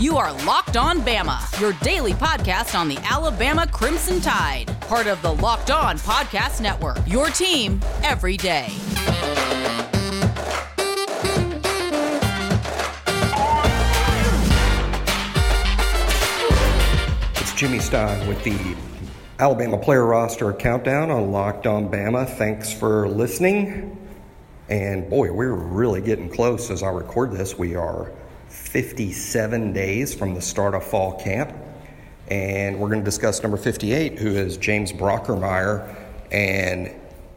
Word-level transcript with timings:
You 0.00 0.16
are 0.16 0.32
Locked 0.44 0.76
On 0.76 1.00
Bama, 1.00 1.60
your 1.60 1.72
daily 1.82 2.12
podcast 2.12 2.78
on 2.78 2.86
the 2.86 2.98
Alabama 2.98 3.66
Crimson 3.66 4.20
Tide, 4.20 4.66
part 4.82 5.08
of 5.08 5.20
the 5.22 5.32
Locked 5.34 5.72
On 5.72 5.98
Podcast 5.98 6.60
Network. 6.60 6.98
Your 7.04 7.30
team 7.30 7.80
every 8.04 8.36
day. 8.36 8.68
It's 17.40 17.52
Jimmy 17.54 17.80
Stein 17.80 18.28
with 18.28 18.44
the 18.44 18.76
Alabama 19.40 19.78
player 19.78 20.06
roster 20.06 20.52
countdown 20.52 21.10
on 21.10 21.32
Locked 21.32 21.66
On 21.66 21.90
Bama. 21.90 22.24
Thanks 22.36 22.72
for 22.72 23.08
listening. 23.08 23.98
And 24.68 25.10
boy, 25.10 25.32
we're 25.32 25.54
really 25.54 26.02
getting 26.02 26.30
close 26.30 26.70
as 26.70 26.84
I 26.84 26.90
record 26.90 27.32
this. 27.32 27.58
We 27.58 27.74
are 27.74 28.12
57 28.48 29.72
days 29.72 30.14
from 30.14 30.34
the 30.34 30.40
start 30.40 30.74
of 30.74 30.84
fall 30.84 31.18
camp. 31.18 31.52
And 32.28 32.78
we're 32.78 32.88
going 32.88 33.00
to 33.00 33.04
discuss 33.04 33.42
number 33.42 33.56
58, 33.56 34.18
who 34.18 34.36
is 34.36 34.56
James 34.56 34.92
Brockermeyer. 34.92 35.96
And 36.30 36.94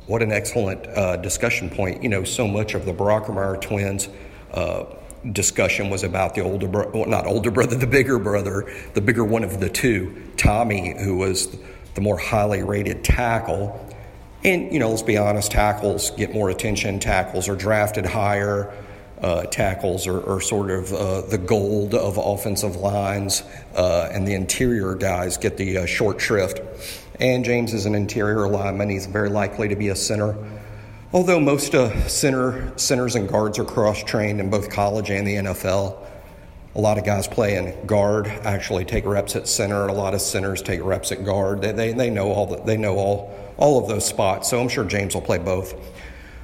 what 0.08 0.22
an 0.22 0.32
excellent 0.32 0.86
uh, 0.88 1.18
discussion 1.18 1.70
point. 1.70 2.04
You 2.04 2.10
know, 2.10 2.24
so 2.24 2.48
much 2.48 2.74
of 2.74 2.86
the 2.86 2.94
Brockermeyer 2.94 3.62
twins. 3.62 4.10
Uh, 4.52 4.86
discussion 5.32 5.90
was 5.90 6.04
about 6.04 6.34
the 6.34 6.42
older 6.42 6.68
brother, 6.68 6.92
well, 6.92 7.06
not 7.06 7.28
older 7.28 7.52
brother, 7.52 7.76
the 7.78 7.88
bigger 7.88 8.20
brother, 8.20 8.72
the 8.94 9.02
bigger 9.02 9.24
one 9.24 9.44
of 9.44 9.60
the 9.60 9.70
two, 9.70 10.30
Tommy, 10.38 10.96
who 11.02 11.18
was 11.18 11.56
the 11.94 12.02
more 12.02 12.18
highly 12.18 12.64
rated 12.64 13.04
tackle. 13.04 13.88
And, 14.44 14.74
you 14.74 14.80
know, 14.80 14.90
let's 14.90 15.04
be 15.04 15.18
honest, 15.18 15.52
tackles 15.52 16.10
get 16.12 16.34
more 16.34 16.50
attention, 16.50 17.00
tackles 17.00 17.48
are 17.48 17.56
drafted 17.56 18.06
higher. 18.06 18.74
Uh, 19.22 19.44
tackles 19.44 20.08
are, 20.08 20.28
are, 20.28 20.42
sort 20.42 20.72
of 20.72 20.92
uh, 20.94 21.22
the 21.22 21.38
gold 21.38 21.94
of 21.94 22.18
offensive 22.18 22.76
lines, 22.76 23.44
uh, 23.76 24.10
and 24.12 24.28
the 24.28 24.34
interior 24.34 24.96
guys 24.96 25.38
get 25.38 25.58
the 25.58 25.78
uh, 25.78 25.86
short 25.86 26.20
shrift. 26.20 26.60
And 27.20 27.46
James 27.46 27.74
is 27.74 27.86
an 27.86 27.94
interior 27.94 28.48
lineman. 28.48 28.90
He's 28.90 29.06
very 29.06 29.30
likely 29.30 29.68
to 29.68 29.76
be 29.76 29.90
a 29.90 29.96
center. 29.96 30.36
Although 31.14 31.40
most 31.40 31.76
uh, 31.76 32.08
center 32.08 32.76
centers 32.80 33.16
and 33.16 33.30
guards 33.30 33.60
are 33.60 33.66
cross 33.66 34.02
trained 34.04 34.40
in 34.40 34.50
both 34.50 34.72
college 34.72 35.12
and 35.12 35.28
the 35.28 35.36
NFL, 35.36 35.98
a 36.74 36.80
lot 36.82 36.98
of 36.98 37.04
guys 37.04 37.28
playing 37.28 37.86
guard 37.86 38.28
actually 38.28 38.86
take 38.86 39.06
reps 39.06 39.36
at 39.36 39.48
center. 39.48 39.88
A 39.88 39.94
lot 39.94 40.14
of 40.14 40.22
centers 40.22 40.62
take 40.62 40.82
reps 40.84 41.12
at 41.12 41.26
guard. 41.26 41.62
They, 41.62 41.74
they, 41.74 41.94
they 41.94 42.10
know 42.10 42.32
all 42.32 42.48
the, 42.48 42.64
they 42.64 42.78
know 42.78 42.96
all 42.96 43.38
all 43.58 43.78
of 43.82 43.88
those 43.88 44.06
spots. 44.06 44.50
So 44.50 44.60
I'm 44.60 44.70
sure 44.70 44.84
James 44.84 45.14
will 45.14 45.22
play 45.22 45.38
both. 45.38 45.76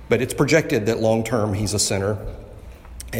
But 0.09 0.21
it's 0.21 0.33
projected 0.33 0.85
that 0.85 0.99
long 0.99 1.23
term 1.23 1.53
he's 1.53 1.73
a 1.73 1.79
center, 1.79 2.17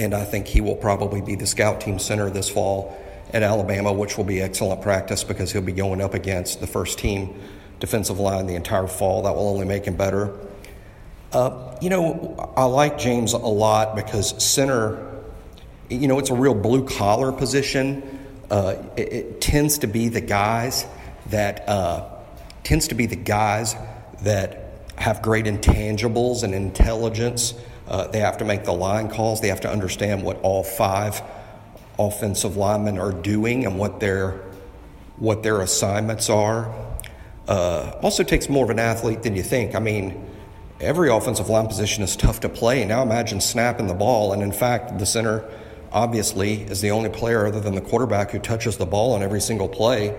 and 0.04 0.14
I 0.14 0.24
think 0.24 0.48
he 0.48 0.62
will 0.62 0.76
probably 0.76 1.22
be 1.22 1.36
the 1.36 1.48
scout 1.48 1.82
team 1.82 2.00
center 2.00 2.30
this 2.30 2.50
fall 2.50 2.98
at 3.34 3.44
Alabama, 3.44 3.92
which 3.92 4.18
will 4.18 4.24
be 4.24 4.42
excellent 4.42 4.82
practice 4.82 5.24
because 5.24 5.52
he'll 5.52 5.62
be 5.62 5.74
going 5.74 6.02
up 6.02 6.14
against 6.14 6.60
the 6.62 6.68
first 6.68 7.00
team 7.00 7.40
defensive 7.80 8.20
line 8.20 8.48
the 8.48 8.56
entire 8.56 8.88
fall. 8.88 9.24
That 9.24 9.36
will 9.36 9.50
only 9.50 9.66
make 9.66 9.86
him 9.86 9.96
better. 9.96 10.34
Uh, 11.32 11.78
you 11.82 11.90
know, 11.90 12.54
I 12.56 12.64
like 12.64 12.98
James 12.98 13.34
a 13.34 13.38
lot 13.38 13.96
because 13.96 14.42
center 14.44 15.08
you 15.90 16.08
know, 16.08 16.20
it's 16.20 16.30
a 16.30 16.36
real 16.36 16.54
blue 16.54 16.86
collar 16.86 17.32
position. 17.32 18.20
Uh, 18.50 18.76
it, 18.96 19.14
it, 19.14 19.42
tends 19.42 19.80
to 19.80 19.88
be 19.88 20.10
the 20.10 20.22
guys 20.22 20.86
that 21.28 21.68
uh, 21.68 22.10
tends 22.64 22.90
to 22.90 22.96
be 22.96 23.06
the 23.06 23.16
guys 23.16 23.76
that 24.22 24.82
have 24.98 25.22
great 25.22 25.46
intangibles 25.46 26.44
and 26.44 26.54
intelligence. 26.54 27.54
Uh, 27.88 28.08
they 28.08 28.20
have 28.20 28.38
to 28.38 28.46
make 28.46 28.66
the 28.66 28.74
line 28.74 29.10
calls. 29.10 29.42
They 29.42 29.48
have 29.48 29.62
to 29.62 29.70
understand 29.70 30.24
what 30.24 30.40
all 30.42 30.64
five 30.64 31.22
offensive 31.98 32.58
linemen 32.58 33.00
are 33.00 33.12
doing 33.12 33.66
and 33.66 33.78
what 33.78 34.00
their 34.00 34.42
what 35.18 35.42
their 35.42 35.62
assignments 35.62 36.30
are. 36.30 36.72
Uh, 37.48 37.98
also 38.04 38.24
takes 38.24 38.50
more 38.50 38.66
of 38.66 38.70
an 38.70 38.78
athlete 38.78 39.24
than 39.24 39.36
you 39.36 39.42
think. 39.42 39.74
I 39.74 39.80
mean, 39.80 40.30
every 40.80 41.10
offensive 41.10 41.50
line 41.50 41.68
position 41.68 42.04
is 42.04 42.16
tough 42.16 42.40
to 42.42 42.50
play. 42.50 42.86
Now 42.86 43.02
imagine 43.02 43.42
snapping 43.42 43.88
the 43.88 43.94
ball, 43.94 44.34
and 44.34 44.44
in 44.44 44.52
fact, 44.52 45.00
the 45.00 45.06
center 45.06 45.50
obviously 45.92 46.62
is 46.64 46.82
the 46.82 46.92
only 46.92 47.10
player 47.10 47.48
other 47.48 47.60
than 47.60 47.74
the 47.74 47.82
quarterback 47.82 48.32
who 48.32 48.40
touches 48.40 48.78
the 48.78 48.86
ball 48.86 49.14
on 49.14 49.24
every 49.24 49.42
single 49.42 49.70
play. 49.70 50.16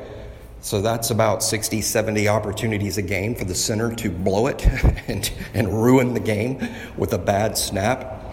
So 0.60 0.82
that's 0.82 1.10
about 1.10 1.42
60, 1.42 1.80
70 1.80 2.28
opportunities 2.28 2.98
a 2.98 3.02
game 3.02 3.34
for 3.34 3.44
the 3.44 3.54
center 3.54 3.94
to 3.96 4.10
blow 4.10 4.48
it 4.48 4.66
and, 5.08 5.30
and 5.54 5.82
ruin 5.82 6.14
the 6.14 6.20
game 6.20 6.68
with 6.96 7.12
a 7.12 7.18
bad 7.18 7.56
snap. 7.56 8.24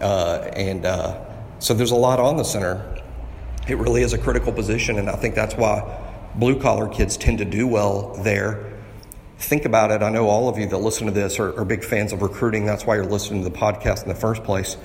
Uh, 0.00 0.50
and 0.54 0.86
uh, 0.86 1.20
so 1.58 1.74
there's 1.74 1.90
a 1.90 1.96
lot 1.96 2.20
on 2.20 2.36
the 2.36 2.44
center. 2.44 3.02
It 3.68 3.76
really 3.78 4.02
is 4.02 4.12
a 4.12 4.18
critical 4.18 4.52
position, 4.52 4.98
and 4.98 5.08
I 5.08 5.16
think 5.16 5.34
that's 5.34 5.54
why 5.54 6.00
blue 6.34 6.60
collar 6.60 6.88
kids 6.88 7.16
tend 7.16 7.38
to 7.38 7.44
do 7.44 7.66
well 7.66 8.14
there. 8.22 8.72
Think 9.38 9.64
about 9.64 9.90
it. 9.90 10.02
I 10.02 10.10
know 10.10 10.28
all 10.28 10.48
of 10.48 10.58
you 10.58 10.66
that 10.68 10.78
listen 10.78 11.06
to 11.06 11.12
this 11.12 11.38
are, 11.38 11.58
are 11.58 11.64
big 11.64 11.84
fans 11.84 12.12
of 12.12 12.22
recruiting. 12.22 12.64
That's 12.64 12.86
why 12.86 12.96
you're 12.96 13.04
listening 13.04 13.42
to 13.42 13.50
the 13.50 13.56
podcast 13.56 14.02
in 14.02 14.08
the 14.08 14.14
first 14.14 14.42
place. 14.42 14.76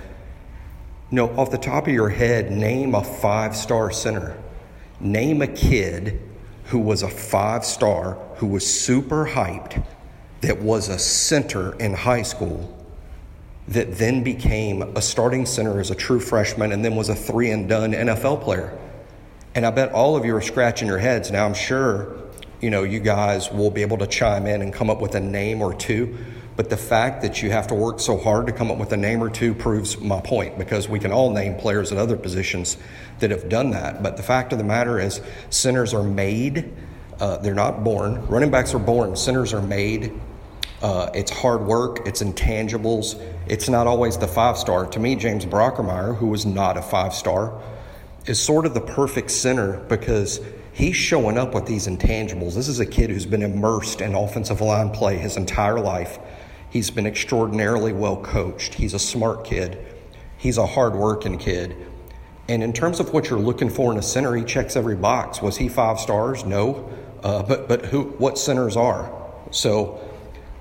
You 1.11 1.15
know, 1.15 1.29
off 1.37 1.49
the 1.49 1.57
top 1.57 1.87
of 1.87 1.93
your 1.93 2.09
head, 2.09 2.51
name 2.51 2.93
a 2.93 3.03
five 3.03 3.55
star 3.55 3.91
center. 3.91 4.37
Name 4.99 5.41
a 5.41 5.47
kid 5.47 6.28
who 6.69 6.79
was 6.79 7.01
a 7.01 7.09
five 7.09 7.65
star, 7.65 8.13
who 8.35 8.45
was 8.45 8.65
super 8.65 9.25
hyped, 9.25 9.83
that 10.41 10.61
was 10.61 10.87
a 10.87 10.99
center 10.99 11.73
in 11.79 11.93
high 11.93 12.21
school, 12.21 12.75
that 13.67 13.97
then 13.97 14.23
became 14.23 14.83
a 14.95 15.01
starting 15.01 15.47
center 15.47 15.79
as 15.79 15.89
a 15.89 15.95
true 15.95 16.19
freshman 16.19 16.71
and 16.71 16.85
then 16.85 16.95
was 16.95 17.09
a 17.09 17.15
three 17.15 17.49
and 17.49 17.67
done 17.67 17.91
NFL 17.91 18.41
player. 18.43 18.77
And 19.55 19.65
I 19.65 19.71
bet 19.71 19.91
all 19.91 20.15
of 20.15 20.25
you 20.25 20.35
are 20.35 20.41
scratching 20.41 20.87
your 20.87 20.99
heads. 20.99 21.31
Now, 21.31 21.45
I'm 21.45 21.55
sure, 21.55 22.15
you 22.61 22.69
know, 22.69 22.83
you 22.83 22.99
guys 22.99 23.51
will 23.51 23.71
be 23.71 23.81
able 23.81 23.97
to 23.97 24.07
chime 24.07 24.45
in 24.45 24.61
and 24.61 24.71
come 24.71 24.91
up 24.91 25.01
with 25.01 25.15
a 25.15 25.19
name 25.19 25.63
or 25.63 25.73
two. 25.73 26.17
But 26.59 26.69
the 26.69 26.75
fact 26.75 27.21
that 27.21 27.41
you 27.41 27.51
have 27.51 27.67
to 27.67 27.73
work 27.73 28.01
so 28.01 28.17
hard 28.17 28.47
to 28.47 28.51
come 28.51 28.69
up 28.69 28.77
with 28.77 28.91
a 28.91 28.97
name 28.97 29.23
or 29.23 29.29
two 29.29 29.53
proves 29.53 29.97
my 29.97 30.19
point 30.19 30.57
because 30.57 30.89
we 30.89 30.99
can 30.99 31.09
all 31.09 31.31
name 31.31 31.55
players 31.55 31.93
at 31.93 31.97
other 31.97 32.17
positions 32.17 32.75
that 33.19 33.31
have 33.31 33.47
done 33.47 33.69
that. 33.69 34.03
But 34.03 34.17
the 34.17 34.23
fact 34.23 34.51
of 34.51 34.57
the 34.57 34.65
matter 34.65 34.99
is, 34.99 35.21
centers 35.49 35.93
are 35.93 36.03
made, 36.03 36.69
uh, 37.17 37.37
they're 37.37 37.53
not 37.53 37.85
born. 37.85 38.27
Running 38.27 38.51
backs 38.51 38.73
are 38.73 38.79
born, 38.79 39.15
centers 39.15 39.53
are 39.53 39.61
made. 39.61 40.19
Uh, 40.81 41.09
it's 41.13 41.31
hard 41.31 41.61
work, 41.61 42.05
it's 42.05 42.21
intangibles. 42.21 43.17
It's 43.47 43.69
not 43.69 43.87
always 43.87 44.17
the 44.17 44.27
five 44.27 44.57
star. 44.57 44.85
To 44.87 44.99
me, 44.99 45.15
James 45.15 45.45
Brockermeyer, 45.45 46.17
who 46.17 46.27
was 46.27 46.45
not 46.45 46.75
a 46.75 46.81
five 46.81 47.13
star, 47.13 47.57
is 48.25 48.37
sort 48.37 48.65
of 48.65 48.73
the 48.73 48.81
perfect 48.81 49.31
center 49.31 49.77
because 49.87 50.41
he's 50.73 50.97
showing 50.97 51.37
up 51.37 51.53
with 51.53 51.67
these 51.67 51.87
intangibles. 51.87 52.53
This 52.53 52.67
is 52.67 52.81
a 52.81 52.85
kid 52.85 53.11
who's 53.11 53.25
been 53.25 53.43
immersed 53.43 54.01
in 54.01 54.13
offensive 54.13 54.59
line 54.59 54.89
play 54.89 55.15
his 55.15 55.37
entire 55.37 55.79
life. 55.79 56.19
He's 56.69 56.91
been 56.91 57.05
extraordinarily 57.05 57.93
well 57.93 58.17
coached. 58.17 58.75
He's 58.75 58.93
a 58.93 58.99
smart 58.99 59.43
kid. 59.43 59.77
He's 60.37 60.57
a 60.57 60.65
hardworking 60.65 61.37
kid. 61.37 61.75
And 62.47 62.63
in 62.63 62.73
terms 62.73 62.99
of 62.99 63.13
what 63.13 63.29
you're 63.29 63.39
looking 63.39 63.69
for 63.69 63.91
in 63.91 63.97
a 63.97 64.01
center, 64.01 64.35
he 64.35 64.43
checks 64.43 64.75
every 64.75 64.95
box. 64.95 65.41
Was 65.41 65.57
he 65.57 65.67
five 65.67 65.99
stars? 65.99 66.45
No. 66.45 66.89
Uh, 67.23 67.43
but 67.43 67.67
but 67.67 67.85
who? 67.85 68.03
What 68.17 68.37
centers 68.37 68.77
are? 68.77 69.11
So 69.51 69.99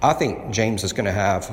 I 0.02 0.12
think 0.12 0.50
James 0.52 0.84
is 0.84 0.92
going 0.92 1.06
to 1.06 1.12
have 1.12 1.48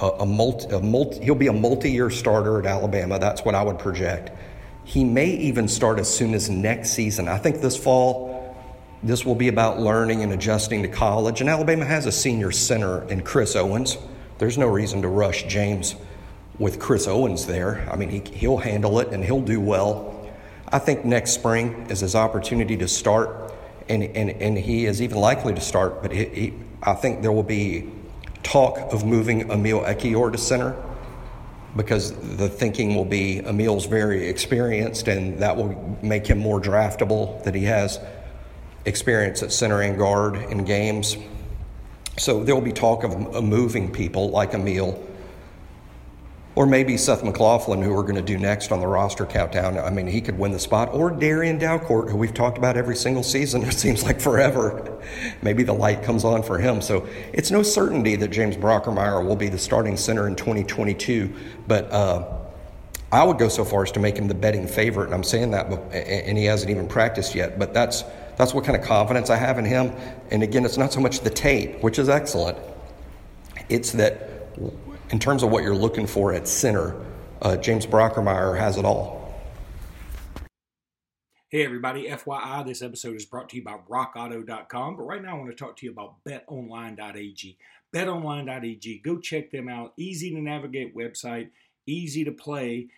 a, 0.00 0.16
a, 0.20 0.26
multi, 0.26 0.74
a 0.74 0.80
multi. 0.80 1.24
He'll 1.24 1.34
be 1.34 1.48
a 1.48 1.52
multi-year 1.52 2.10
starter 2.10 2.58
at 2.58 2.66
Alabama. 2.66 3.18
That's 3.18 3.44
what 3.44 3.54
I 3.54 3.62
would 3.62 3.78
project. 3.78 4.30
He 4.84 5.04
may 5.04 5.26
even 5.26 5.68
start 5.68 5.98
as 5.98 6.12
soon 6.12 6.34
as 6.34 6.48
next 6.48 6.90
season. 6.90 7.28
I 7.28 7.38
think 7.38 7.60
this 7.60 7.76
fall 7.76 8.29
this 9.02 9.24
will 9.24 9.34
be 9.34 9.48
about 9.48 9.80
learning 9.80 10.22
and 10.22 10.32
adjusting 10.32 10.82
to 10.82 10.88
college. 10.88 11.40
And 11.40 11.48
Alabama 11.48 11.84
has 11.84 12.06
a 12.06 12.12
senior 12.12 12.50
center 12.50 13.04
in 13.04 13.22
Chris 13.22 13.56
Owens. 13.56 13.96
There's 14.38 14.58
no 14.58 14.66
reason 14.66 15.02
to 15.02 15.08
rush 15.08 15.44
James 15.44 15.94
with 16.58 16.78
Chris 16.78 17.08
Owens 17.08 17.46
there. 17.46 17.88
I 17.90 17.96
mean, 17.96 18.10
he, 18.10 18.20
he'll 18.32 18.58
handle 18.58 19.00
it 19.00 19.08
and 19.08 19.24
he'll 19.24 19.40
do 19.40 19.60
well. 19.60 20.30
I 20.68 20.78
think 20.78 21.04
next 21.04 21.32
spring 21.32 21.86
is 21.88 22.00
his 22.00 22.14
opportunity 22.14 22.76
to 22.76 22.86
start, 22.86 23.52
and, 23.88 24.04
and, 24.04 24.30
and 24.30 24.56
he 24.56 24.86
is 24.86 25.02
even 25.02 25.18
likely 25.18 25.54
to 25.54 25.60
start, 25.60 26.00
but 26.02 26.12
he, 26.12 26.24
he, 26.26 26.54
I 26.82 26.92
think 26.92 27.22
there 27.22 27.32
will 27.32 27.42
be 27.42 27.90
talk 28.42 28.78
of 28.92 29.04
moving 29.04 29.50
Emil 29.50 29.80
Ekiyor 29.80 30.32
to 30.32 30.38
center 30.38 30.80
because 31.76 32.12
the 32.36 32.48
thinking 32.48 32.94
will 32.94 33.04
be 33.04 33.38
Emil's 33.38 33.86
very 33.86 34.28
experienced 34.28 35.08
and 35.08 35.38
that 35.38 35.56
will 35.56 35.98
make 36.02 36.26
him 36.26 36.38
more 36.38 36.60
draftable, 36.60 37.42
that 37.44 37.54
he 37.54 37.64
has 37.64 37.98
experience 38.84 39.42
at 39.42 39.52
center 39.52 39.82
and 39.82 39.98
guard 39.98 40.36
in 40.36 40.64
games. 40.64 41.16
So 42.18 42.44
there 42.44 42.54
will 42.54 42.62
be 42.62 42.72
talk 42.72 43.04
of 43.04 43.42
moving 43.42 43.90
people 43.90 44.30
like 44.30 44.54
Emil 44.54 45.06
or 46.56 46.66
maybe 46.66 46.96
Seth 46.96 47.22
McLaughlin, 47.22 47.80
who 47.80 47.94
we're 47.94 48.02
going 48.02 48.16
to 48.16 48.22
do 48.22 48.36
next 48.36 48.72
on 48.72 48.80
the 48.80 48.86
roster 48.86 49.24
countdown. 49.24 49.78
I 49.78 49.88
mean, 49.90 50.06
he 50.06 50.20
could 50.20 50.36
win 50.36 50.50
the 50.50 50.58
spot. 50.58 50.92
Or 50.92 51.10
Darian 51.10 51.58
Dalcourt, 51.58 52.10
who 52.10 52.16
we've 52.16 52.34
talked 52.34 52.58
about 52.58 52.76
every 52.76 52.96
single 52.96 53.22
season. 53.22 53.62
It 53.70 53.74
seems 53.74 54.02
like 54.02 54.20
forever. 54.20 55.00
Maybe 55.42 55.62
the 55.62 55.72
light 55.72 56.02
comes 56.02 56.24
on 56.24 56.42
for 56.42 56.58
him. 56.58 56.82
So 56.82 57.08
it's 57.32 57.50
no 57.50 57.62
certainty 57.62 58.16
that 58.16 58.28
James 58.28 58.56
Brockermeyer 58.56 59.24
will 59.24 59.36
be 59.36 59.48
the 59.48 59.58
starting 59.58 59.96
center 59.96 60.26
in 60.26 60.34
2022. 60.34 61.32
But 61.68 61.90
uh, 61.92 62.40
I 63.12 63.22
would 63.22 63.38
go 63.38 63.48
so 63.48 63.64
far 63.64 63.84
as 63.84 63.92
to 63.92 64.00
make 64.00 64.18
him 64.18 64.28
the 64.28 64.34
betting 64.34 64.66
favorite, 64.66 65.06
and 65.06 65.14
I'm 65.14 65.24
saying 65.24 65.52
that, 65.52 65.66
and 65.92 66.36
he 66.36 66.44
hasn't 66.44 66.70
even 66.70 66.88
practiced 66.88 67.34
yet. 67.34 67.58
But 67.58 67.72
that's 67.72 68.04
that's 68.40 68.54
what 68.54 68.64
kind 68.64 68.74
of 68.74 68.82
confidence 68.82 69.28
I 69.28 69.36
have 69.36 69.58
in 69.58 69.66
him. 69.66 69.92
And 70.30 70.42
again, 70.42 70.64
it's 70.64 70.78
not 70.78 70.94
so 70.94 71.00
much 71.00 71.20
the 71.20 71.28
tape, 71.28 71.82
which 71.82 71.98
is 71.98 72.08
excellent. 72.08 72.56
It's 73.68 73.92
that 73.92 74.48
in 75.10 75.18
terms 75.18 75.42
of 75.42 75.50
what 75.50 75.62
you're 75.62 75.74
looking 75.74 76.06
for 76.06 76.32
at 76.32 76.48
center, 76.48 76.96
uh, 77.42 77.58
James 77.58 77.84
Brockermeyer 77.84 78.58
has 78.58 78.78
it 78.78 78.86
all. 78.86 79.20
Hey 81.50 81.66
everybody, 81.66 82.08
FYI, 82.08 82.64
this 82.64 82.80
episode 82.80 83.14
is 83.14 83.26
brought 83.26 83.50
to 83.50 83.56
you 83.56 83.62
by 83.62 83.76
rockauto.com. 83.90 84.96
But 84.96 85.02
right 85.02 85.22
now 85.22 85.36
I 85.36 85.38
want 85.38 85.50
to 85.50 85.56
talk 85.56 85.76
to 85.76 85.84
you 85.84 85.92
about 85.92 86.24
betonline.ag. 86.24 87.58
Betonline.ag, 87.92 88.98
go 89.00 89.18
check 89.18 89.50
them 89.50 89.68
out. 89.68 89.92
Easy 89.98 90.30
to 90.30 90.40
navigate 90.40 90.96
website, 90.96 91.50
easy 91.86 92.24
to 92.24 92.32
play, 92.32 92.88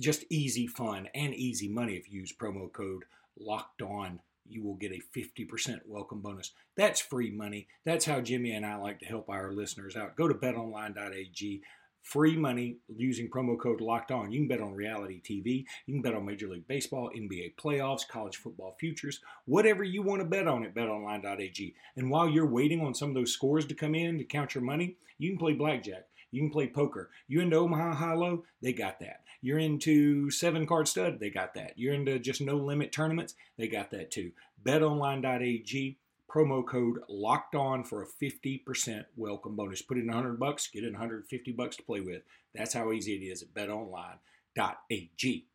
just 0.00 0.24
easy 0.30 0.66
fun 0.66 1.10
and 1.14 1.34
easy 1.34 1.68
money 1.68 1.96
if 1.96 2.10
you 2.10 2.20
use 2.20 2.32
promo 2.32 2.72
code 2.72 3.04
locked 3.38 3.82
on 3.82 4.20
you 4.48 4.62
will 4.62 4.74
get 4.74 4.92
a 4.92 5.18
50% 5.18 5.80
welcome 5.86 6.20
bonus. 6.20 6.52
That's 6.76 7.00
free 7.00 7.30
money. 7.30 7.68
That's 7.84 8.04
how 8.04 8.20
Jimmy 8.20 8.52
and 8.52 8.64
I 8.64 8.76
like 8.76 9.00
to 9.00 9.06
help 9.06 9.28
our 9.28 9.52
listeners 9.52 9.96
out. 9.96 10.16
Go 10.16 10.28
to 10.28 10.34
betonline.ag 10.34 11.62
free 12.06 12.36
money 12.36 12.76
using 12.96 13.28
promo 13.28 13.58
code 13.58 13.80
locked 13.80 14.12
on. 14.12 14.30
You 14.30 14.38
can 14.40 14.48
bet 14.48 14.60
on 14.60 14.74
reality 14.74 15.20
TV, 15.20 15.64
you 15.86 15.94
can 15.94 16.02
bet 16.02 16.14
on 16.14 16.24
Major 16.24 16.48
League 16.48 16.68
Baseball, 16.68 17.10
NBA 17.16 17.56
playoffs, 17.56 18.06
college 18.06 18.36
football 18.36 18.76
futures, 18.78 19.20
whatever 19.44 19.82
you 19.82 20.02
want 20.02 20.20
to 20.20 20.28
bet 20.28 20.46
on 20.46 20.64
at 20.64 20.74
betonline.ag. 20.74 21.74
And 21.96 22.08
while 22.08 22.28
you're 22.28 22.46
waiting 22.46 22.80
on 22.80 22.94
some 22.94 23.08
of 23.08 23.16
those 23.16 23.32
scores 23.32 23.66
to 23.66 23.74
come 23.74 23.96
in 23.96 24.18
to 24.18 24.24
count 24.24 24.54
your 24.54 24.62
money, 24.62 24.96
you 25.18 25.30
can 25.30 25.38
play 25.38 25.54
blackjack. 25.54 26.06
You 26.36 26.42
can 26.42 26.50
play 26.50 26.66
poker. 26.66 27.08
You 27.28 27.40
into 27.40 27.56
Omaha 27.56 27.94
High 27.94 28.12
Low? 28.12 28.44
They 28.60 28.74
got 28.74 29.00
that. 29.00 29.22
You're 29.40 29.58
into 29.58 30.30
seven 30.30 30.66
card 30.66 30.86
stud? 30.86 31.18
They 31.18 31.30
got 31.30 31.54
that. 31.54 31.72
You're 31.76 31.94
into 31.94 32.18
just 32.18 32.42
no 32.42 32.56
limit 32.56 32.92
tournaments? 32.92 33.34
They 33.56 33.68
got 33.68 33.90
that 33.92 34.10
too. 34.10 34.32
BetOnline.ag 34.62 35.96
promo 36.30 36.66
code 36.66 36.98
locked 37.08 37.54
on 37.54 37.84
for 37.84 38.02
a 38.02 38.06
50% 38.06 39.06
welcome 39.16 39.56
bonus. 39.56 39.80
Put 39.80 39.96
in 39.96 40.08
100 40.08 40.38
bucks, 40.38 40.68
get 40.68 40.84
in 40.84 40.92
150 40.92 41.52
bucks 41.52 41.76
to 41.76 41.82
play 41.82 42.00
with. 42.00 42.20
That's 42.54 42.74
how 42.74 42.92
easy 42.92 43.14
it 43.14 43.24
is 43.24 43.42
at 43.42 43.54
betonline.ag. 43.54 45.46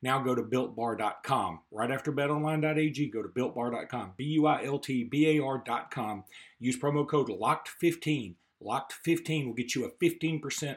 Now 0.00 0.22
go 0.22 0.34
to 0.34 0.42
builtbar.com. 0.42 1.60
Right 1.70 1.90
after 1.90 2.10
betonline.ag, 2.10 3.10
go 3.10 3.22
to 3.22 3.28
builtbar.com. 3.28 4.12
B 4.16 4.24
U 4.24 4.46
I 4.46 4.64
L 4.64 4.78
T 4.78 5.04
B 5.04 5.36
A 5.36 5.44
R.com. 5.44 6.24
Use 6.58 6.78
promo 6.78 7.06
code 7.06 7.28
LOCKED15. 7.28 8.36
LOCKED15 8.62 9.46
will 9.46 9.54
get 9.54 9.74
you 9.74 9.84
a 9.84 9.90
15% 10.04 10.76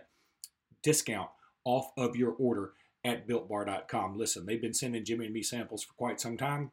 discount 0.83 1.29
off 1.63 1.91
of 1.97 2.15
your 2.15 2.31
order 2.31 2.73
at 3.03 3.27
builtbar.com. 3.27 4.17
Listen, 4.17 4.45
they've 4.45 4.61
been 4.61 4.73
sending 4.73 5.05
Jimmy 5.05 5.25
and 5.25 5.33
me 5.33 5.43
samples 5.43 5.83
for 5.83 5.93
quite 5.93 6.19
some 6.19 6.37
time. 6.37 6.71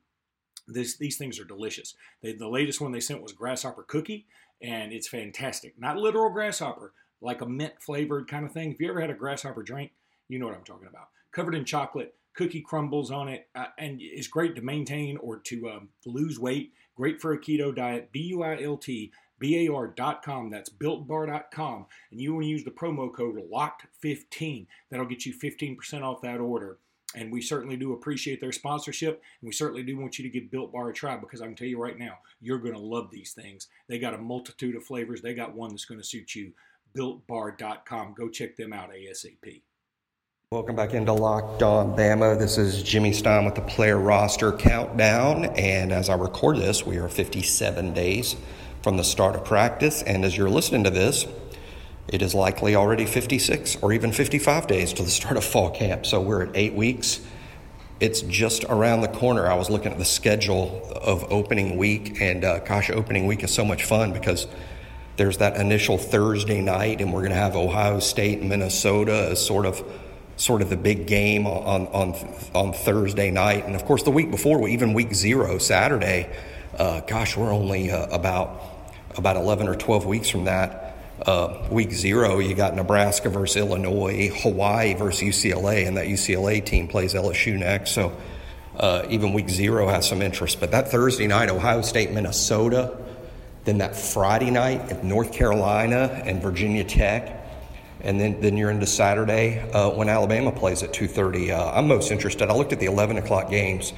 This, 0.67 0.99
these 0.99 1.17
things 1.17 1.41
are 1.41 1.45
delicious. 1.45 1.95
They, 2.23 2.33
the 2.33 2.49
latest 2.49 2.81
one 2.81 2.93
they 2.93 3.01
sent 3.01 3.23
was 3.23 3.33
grasshopper 3.33 3.85
cookie, 3.85 4.27
and 4.63 4.93
it's 4.93 5.09
fantastic. 5.09 5.79
Not 5.79 5.97
literal 5.97 6.31
grasshopper, 6.31 6.93
like 7.23 7.41
a 7.41 7.47
mint 7.47 7.75
flavored 7.81 8.29
kind 8.29 8.45
of 8.45 8.53
thing. 8.53 8.73
If 8.73 8.81
you 8.81 8.91
ever 8.91 9.01
had 9.01 9.11
a 9.11 9.15
grasshopper 9.15 9.63
drink, 9.63 9.93
you 10.29 10.39
know 10.39 10.47
what 10.47 10.57
I'm 10.57 10.65
talking 10.65 10.89
about. 10.89 11.09
Covered 11.33 11.55
in 11.55 11.65
chocolate, 11.65 12.15
cookie 12.35 12.61
crumbles 12.61 13.11
on 13.11 13.29
it, 13.29 13.49
uh, 13.55 13.67
and 13.79 13.99
it's 14.01 14.29
great 14.29 14.55
to 14.57 14.63
maintain 14.63 15.17
or 15.17 15.39
to 15.39 15.71
um, 15.71 15.89
lose 16.05 16.39
weight. 16.39 16.73
Great 16.97 17.21
for 17.21 17.33
a 17.33 17.39
keto 17.39 17.75
diet. 17.75 18.11
B 18.13 18.21
U 18.25 18.43
I 18.43 18.63
L 18.63 18.77
T 18.77 19.13
bar.com. 19.41 20.51
That's 20.51 20.71
builtbar.com. 20.71 21.87
And 22.11 22.21
you 22.21 22.35
want 22.35 22.45
to 22.45 22.51
use 22.51 22.65
the 22.65 22.71
promo 22.71 23.13
code 23.13 23.41
LOCKED15. 23.53 24.67
That'll 24.91 25.07
get 25.07 25.27
you 25.27 25.35
15% 25.35 26.03
off 26.03 26.23
that 26.23 26.41
order. 26.41 26.79
And 27.15 27.33
we 27.33 27.41
certainly 27.41 27.77
do 27.77 27.95
appreciate 27.95 28.41
their 28.41 28.53
sponsorship. 28.53 29.23
And 29.41 29.49
we 29.49 29.53
certainly 29.53 29.83
do 29.83 29.97
want 29.99 30.19
you 30.19 30.25
to 30.25 30.29
give 30.29 30.51
Built 30.51 30.73
Bar 30.73 30.91
a 30.91 30.93
try 30.93 31.17
because 31.17 31.41
I 31.41 31.47
can 31.47 31.55
tell 31.55 31.67
you 31.67 31.81
right 31.81 31.99
now, 31.99 32.19
you're 32.41 32.59
going 32.59 32.75
to 32.75 32.81
love 32.81 33.11
these 33.11 33.33
things. 33.33 33.69
They 33.89 33.99
got 33.99 34.15
a 34.15 34.19
multitude 34.19 34.77
of 34.77 34.85
flavors. 34.85 35.23
They 35.23 35.35
got 35.35 35.55
one 35.55 35.71
that's 35.71 35.87
going 35.87 36.01
to 36.01 36.07
suit 36.07 36.35
you. 36.35 36.53
BuiltBar.com. 36.97 38.15
Go 38.15 38.29
check 38.29 38.57
them 38.57 38.73
out 38.73 38.91
ASAP. 38.91 39.63
Welcome 40.51 40.77
back 40.77 40.95
into 40.95 41.13
Locked 41.13 41.63
On 41.63 41.95
Bama. 41.95 42.39
This 42.39 42.57
is 42.57 42.83
Jimmy 42.83 43.13
Stein 43.13 43.45
with 43.45 43.55
the 43.55 43.61
player 43.61 43.99
roster 43.99 44.53
countdown. 44.53 45.45
And 45.45 45.93
as 45.93 46.09
I 46.09 46.15
record 46.15 46.57
this, 46.57 46.87
we 46.87 46.97
are 46.97 47.09
57 47.09 47.93
days 47.93 48.35
from 48.83 48.97
the 48.97 49.05
start 49.05 49.35
of 49.35 49.45
practice. 49.45 50.03
And 50.03 50.25
as 50.25 50.37
you're 50.37 50.51
listening 50.51 50.85
to 50.85 50.91
this, 50.91 51.27
it 52.09 52.23
is 52.23 52.35
likely 52.35 52.75
already 52.75 53.05
56 53.05 53.77
or 53.83 53.93
even 53.93 54.13
55 54.13 54.67
days 54.67 54.93
to 54.95 55.03
the 55.03 55.11
start 55.11 55.37
of 55.37 55.45
fall 55.45 55.71
camp. 55.71 56.07
So 56.07 56.21
we're 56.21 56.45
at 56.45 56.57
eight 56.57 56.75
weeks. 56.75 57.21
It's 58.01 58.21
just 58.23 58.65
around 58.65 59.01
the 59.01 59.09
corner. 59.09 59.47
I 59.49 59.55
was 59.55 59.71
looking 59.71 59.93
at 59.93 59.99
the 59.99 60.05
schedule 60.05 60.89
of 60.95 61.33
opening 61.33 61.77
week, 61.77 62.21
and 62.21 62.45
uh, 62.45 62.61
gosh, 62.61 62.91
opening 62.91 63.27
week 63.27 63.43
is 63.43 63.53
so 63.53 63.65
much 63.65 63.85
fun 63.85 64.13
because 64.13 64.47
there's 65.17 65.39
that 65.39 65.57
initial 65.57 65.99
Thursday 65.99 66.61
night, 66.61 67.01
and 67.01 67.13
we're 67.13 67.23
going 67.23 67.33
to 67.33 67.37
have 67.37 67.57
Ohio 67.57 67.99
State 67.99 68.39
and 68.39 68.49
Minnesota 68.49 69.31
as 69.33 69.45
sort 69.45 69.67
of 69.67 69.83
sort 70.37 70.63
of 70.63 70.71
the 70.71 70.77
big 70.77 71.09
game 71.09 71.45
on 71.45 71.89
on 71.89 72.15
on 72.55 72.73
Thursday 72.73 73.33
night, 73.33 73.67
and 73.67 73.75
of 73.75 73.85
course 73.85 74.05
the 74.05 74.13
week 74.13 74.31
before, 74.31 74.69
even 74.69 74.95
week 74.95 75.13
zero, 75.13 75.59
Saturday. 75.59 76.31
Uh, 76.77 77.01
gosh, 77.01 77.37
we're 77.37 77.53
only 77.53 77.91
uh, 77.91 78.07
about 78.07 78.63
about 79.17 79.37
11 79.37 79.69
or 79.69 79.75
12 79.75 80.07
weeks 80.07 80.29
from 80.29 80.45
that 80.45 80.89
uh, 81.27 81.67
week 81.71 81.91
zero, 81.91 82.39
you 82.39 82.55
got 82.55 82.75
Nebraska 82.75 83.29
versus 83.29 83.57
Illinois, 83.57 84.31
Hawaii 84.43 84.95
versus 84.95 85.23
UCLA, 85.23 85.87
and 85.87 85.97
that 85.97 86.07
UCLA 86.07 86.65
team 86.65 86.87
plays 86.89 87.15
LSU 87.15 87.59
next. 87.59 87.93
So 87.93 88.17
uh, 88.77 89.05
even 89.09 89.33
week 89.33 89.49
zero 89.49 89.89
has 89.89 90.09
some 90.09 90.23
interest. 90.23 90.61
But 90.61 90.71
that 90.71 90.91
Thursday 90.91 91.27
night, 91.27 91.51
Ohio 91.51 91.83
State, 91.83 92.13
Minnesota, 92.13 92.97
then 93.65 93.79
that 93.79 93.97
Friday 93.97 94.51
night, 94.51 95.03
North 95.03 95.33
Carolina 95.33 96.23
and 96.25 96.41
Virginia 96.41 96.85
Tech. 96.85 97.35
And 98.01 98.21
then, 98.21 98.41
then 98.41 98.57
you're 98.57 98.71
into 98.71 98.87
Saturday 98.87 99.59
uh, 99.73 99.91
when 99.91 100.09
Alabama 100.09 100.53
plays 100.53 100.85
at 100.85 100.93
2:30. 100.93 101.51
Uh, 101.51 101.73
I'm 101.75 101.89
most 101.89 102.13
interested. 102.13 102.49
I 102.49 102.55
looked 102.55 102.73
at 102.73 102.79
the 102.79 102.87
11 102.87 103.17
o'clock 103.17 103.51
games. 103.51 103.93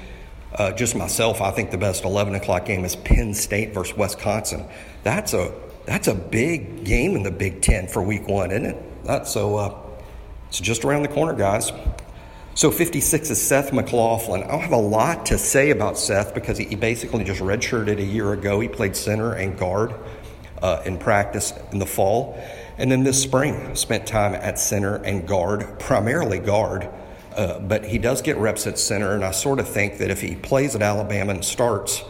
Uh, 0.55 0.73
just 0.73 0.97
myself, 0.97 1.41
I 1.41 1.51
think 1.53 1.71
the 1.71 1.79
best 1.79 2.05
11 2.05 2.35
o'clock 2.35 2.65
game 2.65 2.85
is 2.85 2.97
Penn 2.97 3.35
State 3.35 3.73
versus 3.73 3.97
Wisconsin. 3.97 4.67
That's 5.05 5.33
a 5.33 5.53
that's 5.87 6.09
a 6.09 6.15
big 6.15 6.85
game 6.85 7.17
in 7.17 7.23
the 7.23 7.31
Big 7.31 7.63
Ten 7.63 7.89
for 7.89 8.03
Week 8.03 8.29
One, 8.29 8.51
isn't 8.51 8.67
it? 8.67 9.05
That's 9.05 9.33
so. 9.33 9.57
Uh, 9.57 9.77
it's 10.49 10.61
just 10.61 10.85
around 10.85 11.03
the 11.03 11.09
corner, 11.09 11.33
guys. 11.33 11.73
So 12.55 12.71
56 12.71 13.31
is 13.31 13.41
Seth 13.41 13.73
McLaughlin. 13.73 14.43
I 14.43 14.49
don't 14.49 14.61
have 14.61 14.73
a 14.73 14.77
lot 14.77 15.27
to 15.27 15.39
say 15.39 15.71
about 15.71 15.97
Seth 15.97 16.35
because 16.35 16.59
he, 16.59 16.75
basically 16.75 17.23
just 17.23 17.41
redshirted 17.41 17.99
a 17.99 18.05
year 18.05 18.33
ago. 18.33 18.59
He 18.59 18.69
played 18.69 18.97
center 18.97 19.35
and 19.35 19.57
guard 19.57 19.95
uh, 20.61 20.83
in 20.85 20.99
practice 20.99 21.53
in 21.73 21.79
the 21.79 21.87
fall, 21.87 22.43
and 22.77 22.91
then 22.91 23.05
this 23.05 23.23
spring 23.23 23.75
spent 23.77 24.07
time 24.07 24.35
at 24.35 24.59
center 24.59 24.97
and 24.97 25.27
guard, 25.27 25.79
primarily 25.79 26.41
guard. 26.41 26.89
Uh, 27.37 27.59
but 27.61 27.85
he 27.85 27.99
does 27.99 28.23
get 28.23 28.37
reps 28.37 28.67
at 28.67 28.79
center, 28.79 29.15
and 29.15 29.25
I 29.25 29.31
sort 29.31 29.61
of 29.61 29.69
think 29.69 29.99
that 29.99 30.11
if 30.11 30.21
he 30.21 30.35
plays 30.35 30.75
at 30.75 30.83
Alabama 30.83 31.33
and 31.33 31.45
starts, 31.45 32.03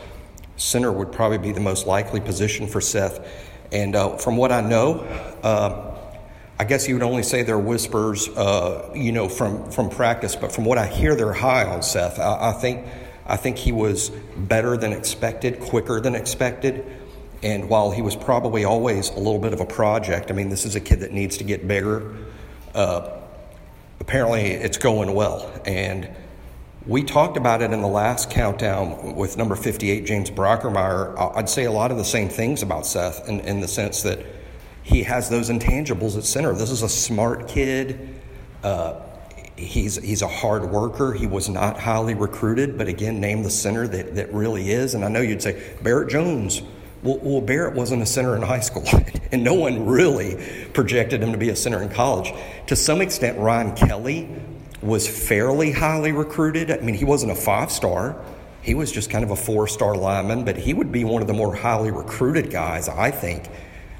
center 0.57 0.93
would 0.93 1.13
probably 1.13 1.39
be 1.39 1.53
the 1.53 1.61
most 1.61 1.87
likely 1.87 2.21
position 2.21 2.67
for 2.67 2.81
Seth. 2.81 3.27
And 3.73 3.95
uh, 3.95 4.17
from 4.17 4.37
what 4.37 4.51
I 4.53 4.61
know, 4.61 5.01
uh, 5.43 5.97
I 6.59 6.65
guess 6.65 6.89
you 6.89 6.95
would 6.95 7.03
only 7.03 7.23
say 7.23 7.43
they're 7.43 7.59
whispers, 7.59 8.29
uh, 8.29 8.91
you 8.95 9.13
know, 9.13 9.29
from, 9.29 9.71
from 9.71 9.89
practice. 9.89 10.37
But 10.37 10.53
from 10.53 10.65
what 10.65 10.77
I 10.77 10.87
hear, 10.87 11.15
they're 11.15 11.33
high 11.33 11.65
on 11.65 11.83
Seth. 11.83 12.19
I, 12.19 12.51
I, 12.51 12.53
think 12.53 12.87
I 13.27 13.37
think 13.37 13.57
he 13.57 13.73
was 13.73 14.11
better 14.37 14.77
than 14.77 14.93
expected, 14.93 15.61
quicker 15.61 16.01
than 16.01 16.15
expected. 16.15 16.85
And 17.43 17.71
while 17.71 17.91
he 17.91 18.03
was 18.03 18.17
probably 18.17 18.65
always 18.65 19.09
a 19.09 19.19
little 19.19 19.39
bit 19.39 19.55
of 19.55 19.61
a 19.61 19.67
project, 19.67 20.31
I 20.31 20.35
mean, 20.35 20.51
this 20.51 20.67
is 20.67 20.77
a 20.77 20.81
kid 20.81 21.01
that 21.01 21.13
needs 21.13 21.39
to 21.39 21.45
get 21.45 21.67
bigger. 21.67 22.15
Uh, 22.75 23.20
apparently, 24.01 24.43
it's 24.43 24.79
going 24.79 25.15
well, 25.15 25.51
and 25.65 26.09
we 26.87 27.05
talked 27.05 27.37
about 27.37 27.61
it 27.63 27.73
in 27.73 27.83
the 27.83 27.89
last 27.89 28.31
countdown 28.31 29.15
with 29.15 29.37
number 29.37 29.55
58, 29.55 30.07
James 30.07 30.31
Brockermeyer. 30.31 31.37
I'd 31.37 31.49
say 31.49 31.65
a 31.65 31.73
lot 31.73 31.91
of 31.91 31.99
the 31.99 32.05
same 32.05 32.29
things 32.29 32.63
about 32.63 32.87
Seth 32.87 33.29
in, 33.29 33.41
in 33.41 33.61
the 33.61 33.69
sense 33.69 34.03
that 34.03 34.25
he 34.83 35.03
has 35.03 35.29
those 35.29 35.51
intangibles 35.51 36.17
at 36.17 36.25
center. 36.25 36.55
This 36.55 36.71
is 36.71 36.83
a 36.83 36.89
smart 36.89 37.49
kid. 37.49 38.19
Uh, 38.63 39.01
he's, 39.57 39.97
he's 39.97 40.23
a 40.23 40.29
hard 40.29 40.65
worker. 40.65 41.13
He 41.13 41.27
was 41.27 41.49
not 41.49 41.79
highly 41.79 42.15
recruited, 42.15 42.79
but 42.79 42.89
again, 42.89 43.21
named 43.21 43.45
the 43.45 43.51
center 43.51 43.87
that, 43.87 44.15
that 44.15 44.33
really 44.33 44.71
is. 44.71 44.95
And 44.95 45.05
I 45.05 45.09
know 45.09 45.21
you'd 45.21 45.43
say, 45.43 45.77
Barrett 45.83 46.09
Jones. 46.09 46.63
Well, 47.03 47.41
Barrett 47.41 47.75
wasn't 47.75 48.03
a 48.03 48.07
center 48.07 48.37
in 48.37 48.43
high 48.43 48.61
school, 48.61 48.85
and 49.33 49.43
no 49.43 49.55
one 49.55 49.87
really 49.87 50.69
projected 50.75 51.23
him 51.23 51.33
to 51.33 51.39
be 51.39 51.49
a 51.49 51.57
center 51.57 51.83
in 51.83 51.89
college. 51.89 52.33
To 52.67 52.77
some 52.77 53.01
extent, 53.01 53.39
Ryan 53.39 53.75
Kelly 53.75 54.29
was 54.83 55.09
fairly 55.09 55.73
highly 55.73 56.13
recruited. 56.13 56.71
I 56.71 56.79
mean, 56.79 56.95
he 56.95 57.05
wasn't 57.05 57.33
a 57.33 57.37
five 57.37 57.73
star, 57.73 58.23
he 58.63 58.75
was 58.75 58.93
just 58.93 59.09
kind 59.11 59.25
of 59.25 59.31
a 59.31 59.37
four 59.37 59.67
star 59.67 59.95
lineman, 59.95 60.45
but 60.45 60.57
he 60.57 60.75
would 60.75 60.93
be 60.93 61.05
one 61.05 61.23
of 61.23 61.29
the 61.29 61.35
more 61.35 61.55
highly 61.55 61.91
recruited 61.91 62.51
guys, 62.51 62.89
I 62.89 63.11
think, 63.11 63.49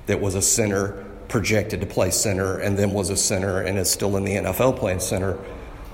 that 0.07 0.21
was 0.21 0.35
a 0.35 0.43
center 0.43 1.05
projected 1.29 1.81
to 1.81 1.87
play 1.87 2.11
center 2.11 2.59
and 2.59 2.79
then 2.79 2.91
was 2.91 3.09
a 3.09 3.17
center 3.17 3.61
and 3.61 3.79
is 3.79 3.91
still 3.91 4.17
in 4.17 4.25
the 4.25 4.33
NFL 4.33 4.77
playing 4.79 5.01
center. 5.01 5.39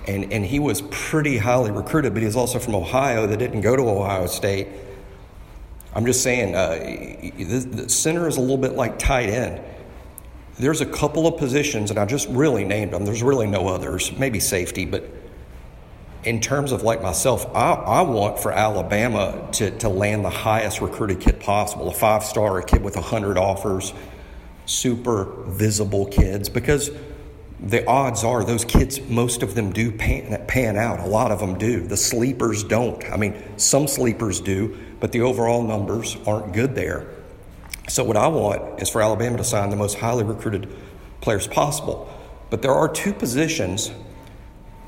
And, 0.09 0.33
and 0.33 0.45
he 0.45 0.59
was 0.59 0.83
pretty 0.91 1.39
highly 1.39 1.71
recruited, 1.71 2.15
but 2.15 2.23
he's 2.23 2.37
also 2.37 2.59
from 2.59 2.75
Ohio 2.75 3.27
that 3.27 3.37
didn't 3.39 3.61
go 3.61 3.77
to 3.77 3.83
Ohio 3.83 4.27
State. 4.27 4.69
I'm 5.95 6.05
just 6.05 6.23
saying, 6.23 6.55
uh, 6.55 6.69
the, 7.37 7.89
center 7.89 8.29
is 8.29 8.37
a 8.37 8.41
little 8.41 8.59
bit 8.59 8.73
like 8.73 8.99
tight 8.99 9.31
end. 9.31 9.63
There's 10.59 10.81
a 10.81 10.87
couple 10.87 11.27
of 11.27 11.39
positions, 11.39 11.91
and 11.91 11.99
I 11.99 12.07
just 12.07 12.29
really 12.29 12.65
named 12.65 12.93
them. 12.93 13.05
There's 13.05 13.23
really 13.23 13.47
no 13.47 13.69
others, 13.69 14.13
maybe 14.19 14.41
safety, 14.41 14.85
but 14.85 15.05
in 16.25 16.41
terms 16.41 16.73
of 16.73 16.83
like 16.83 17.03
myself, 17.03 17.47
I, 17.55 17.73
I 17.73 18.03
want 18.03 18.39
for 18.39 18.53
Alabama 18.53 19.49
to, 19.53 19.71
to 19.79 19.89
land 19.89 20.25
the 20.25 20.31
highest 20.31 20.81
recruited 20.81 21.21
kid 21.21 21.41
possible, 21.41 21.89
a 21.89 21.93
five 21.93 22.25
star, 22.25 22.59
a 22.59 22.65
kid 22.65 22.83
with 22.83 22.97
100 22.97 23.39
offers, 23.39 23.93
super 24.67 25.27
visible 25.47 26.07
kids, 26.07 26.49
because 26.49 26.91
the 27.61 27.87
odds 27.87 28.25
are 28.25 28.45
those 28.45 28.65
kids, 28.65 29.01
most 29.03 29.43
of 29.43 29.55
them 29.55 29.73
do 29.73 29.91
pan, 29.91 30.45
pan 30.47 30.77
out. 30.77 31.01
A 31.01 31.07
lot 31.07 31.31
of 31.31 31.39
them 31.39 31.57
do. 31.57 31.87
The 31.87 31.97
sleepers 31.97 32.65
don't. 32.65 33.03
I 33.11 33.17
mean, 33.17 33.41
some 33.57 33.87
sleepers 33.89 34.41
do, 34.41 34.77
but 35.01 35.13
the 35.13 35.21
overall 35.21 35.63
numbers 35.63 36.17
aren't 36.27 36.53
good 36.53 36.75
there. 36.75 37.07
So, 37.89 38.03
what 38.05 38.17
I 38.17 38.27
want 38.29 38.83
is 38.83 38.89
for 38.89 39.01
Alabama 39.01 39.37
to 39.39 39.45
sign 39.45 39.71
the 39.71 39.77
most 39.77 39.99
highly 39.99 40.25
recruited 40.25 40.69
players 41.21 41.47
possible. 41.47 42.13
But 42.51 42.63
there 42.63 42.73
are 42.73 42.89
two 42.89 43.13
positions 43.13 43.91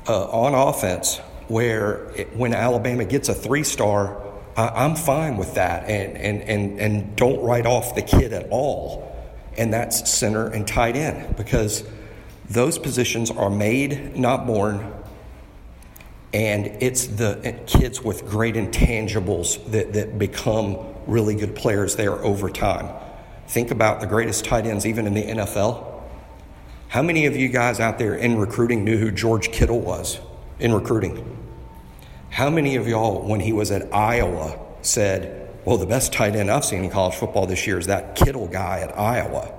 uh, 0.07 0.25
on 0.29 0.53
offense 0.53 1.17
where 1.47 2.11
it, 2.15 2.35
when 2.35 2.53
Alabama 2.53 3.05
gets 3.05 3.29
a 3.29 3.33
three 3.33 3.63
star, 3.63 4.21
I'm 4.55 4.95
fine 4.95 5.37
with 5.37 5.55
that 5.55 5.89
and, 5.89 6.17
and, 6.17 6.41
and, 6.41 6.79
and 6.79 7.15
don't 7.15 7.41
write 7.41 7.65
off 7.65 7.95
the 7.95 8.01
kid 8.01 8.33
at 8.33 8.47
all. 8.49 9.05
And 9.57 9.73
that's 9.73 10.09
center 10.09 10.47
and 10.47 10.67
tight 10.67 10.95
end 10.95 11.35
because 11.37 11.83
those 12.49 12.77
positions 12.77 13.31
are 13.31 13.49
made, 13.49 14.17
not 14.17 14.45
born. 14.47 14.93
And 16.33 16.67
it's 16.79 17.07
the 17.07 17.59
kids 17.65 18.03
with 18.03 18.27
great 18.27 18.55
intangibles 18.55 19.71
that, 19.71 19.93
that 19.93 20.19
become 20.19 20.77
really 21.07 21.35
good 21.35 21.55
players 21.55 21.95
there 21.95 22.13
over 22.13 22.49
time. 22.49 22.89
Think 23.47 23.71
about 23.71 23.99
the 23.99 24.05
greatest 24.05 24.45
tight 24.45 24.67
ends, 24.67 24.85
even 24.85 25.07
in 25.07 25.15
the 25.15 25.23
NFL. 25.23 26.03
How 26.89 27.01
many 27.01 27.25
of 27.25 27.35
you 27.35 27.49
guys 27.49 27.79
out 27.79 27.97
there 27.97 28.15
in 28.15 28.37
recruiting 28.37 28.83
knew 28.83 28.97
who 28.97 29.11
George 29.11 29.51
Kittle 29.51 29.79
was 29.79 30.19
in 30.59 30.73
recruiting? 30.73 31.37
How 32.29 32.49
many 32.49 32.75
of 32.75 32.87
y'all, 32.87 33.27
when 33.27 33.39
he 33.39 33.53
was 33.53 33.71
at 33.71 33.91
Iowa, 33.93 34.59
said, 34.81 35.49
Well, 35.65 35.77
the 35.77 35.87
best 35.87 36.13
tight 36.13 36.35
end 36.35 36.51
I've 36.51 36.65
seen 36.65 36.83
in 36.83 36.91
college 36.91 37.15
football 37.15 37.47
this 37.47 37.65
year 37.65 37.79
is 37.79 37.87
that 37.87 38.15
Kittle 38.15 38.47
guy 38.47 38.81
at 38.81 38.97
Iowa? 38.97 39.51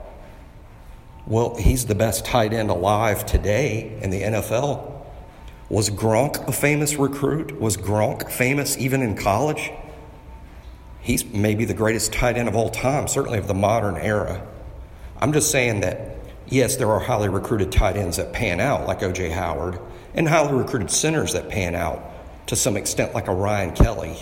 Well, 1.26 1.56
he's 1.56 1.86
the 1.86 1.94
best 1.94 2.24
tight 2.24 2.52
end 2.52 2.70
alive 2.70 3.26
today 3.26 3.98
in 4.02 4.10
the 4.10 4.22
NFL. 4.22 4.89
Was 5.70 5.88
Gronk 5.88 6.48
a 6.48 6.52
famous 6.52 6.96
recruit? 6.96 7.60
Was 7.60 7.76
Gronk 7.76 8.28
famous 8.28 8.76
even 8.76 9.02
in 9.02 9.16
college? 9.16 9.70
He's 11.00 11.24
maybe 11.24 11.64
the 11.64 11.74
greatest 11.74 12.12
tight 12.12 12.36
end 12.36 12.48
of 12.48 12.56
all 12.56 12.70
time, 12.70 13.06
certainly 13.06 13.38
of 13.38 13.46
the 13.46 13.54
modern 13.54 13.96
era. 13.96 14.44
I'm 15.18 15.32
just 15.32 15.52
saying 15.52 15.80
that, 15.82 16.16
yes, 16.48 16.74
there 16.74 16.90
are 16.90 16.98
highly 16.98 17.28
recruited 17.28 17.70
tight 17.70 17.96
ends 17.96 18.16
that 18.16 18.32
pan 18.32 18.58
out, 18.58 18.88
like 18.88 19.04
O.J. 19.04 19.30
Howard, 19.30 19.78
and 20.12 20.28
highly 20.28 20.54
recruited 20.54 20.90
centers 20.90 21.34
that 21.34 21.48
pan 21.48 21.76
out 21.76 22.02
to 22.48 22.56
some 22.56 22.76
extent, 22.76 23.14
like 23.14 23.28
a 23.28 23.34
Ryan 23.34 23.72
Kelly. 23.72 24.16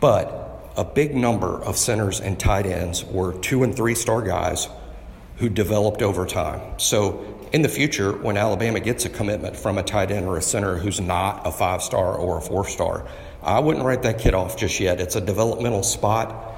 But 0.00 0.72
a 0.78 0.84
big 0.84 1.14
number 1.14 1.62
of 1.62 1.76
centers 1.76 2.20
and 2.20 2.40
tight 2.40 2.64
ends 2.64 3.04
were 3.04 3.34
two 3.34 3.62
and 3.62 3.76
three 3.76 3.94
star 3.94 4.22
guys 4.22 4.66
who 5.36 5.50
developed 5.50 6.00
over 6.00 6.24
time. 6.24 6.78
So 6.78 7.35
in 7.52 7.62
the 7.62 7.68
future, 7.68 8.12
when 8.12 8.36
Alabama 8.36 8.80
gets 8.80 9.04
a 9.04 9.08
commitment 9.08 9.56
from 9.56 9.78
a 9.78 9.82
tight 9.82 10.10
end 10.10 10.26
or 10.26 10.36
a 10.36 10.42
center 10.42 10.76
who's 10.76 11.00
not 11.00 11.46
a 11.46 11.52
five 11.52 11.82
star 11.82 12.16
or 12.16 12.38
a 12.38 12.40
four 12.40 12.66
star, 12.66 13.06
I 13.42 13.60
wouldn't 13.60 13.84
write 13.84 14.02
that 14.02 14.18
kid 14.18 14.34
off 14.34 14.56
just 14.56 14.80
yet. 14.80 15.00
It's 15.00 15.16
a 15.16 15.20
developmental 15.20 15.82
spot. 15.82 16.54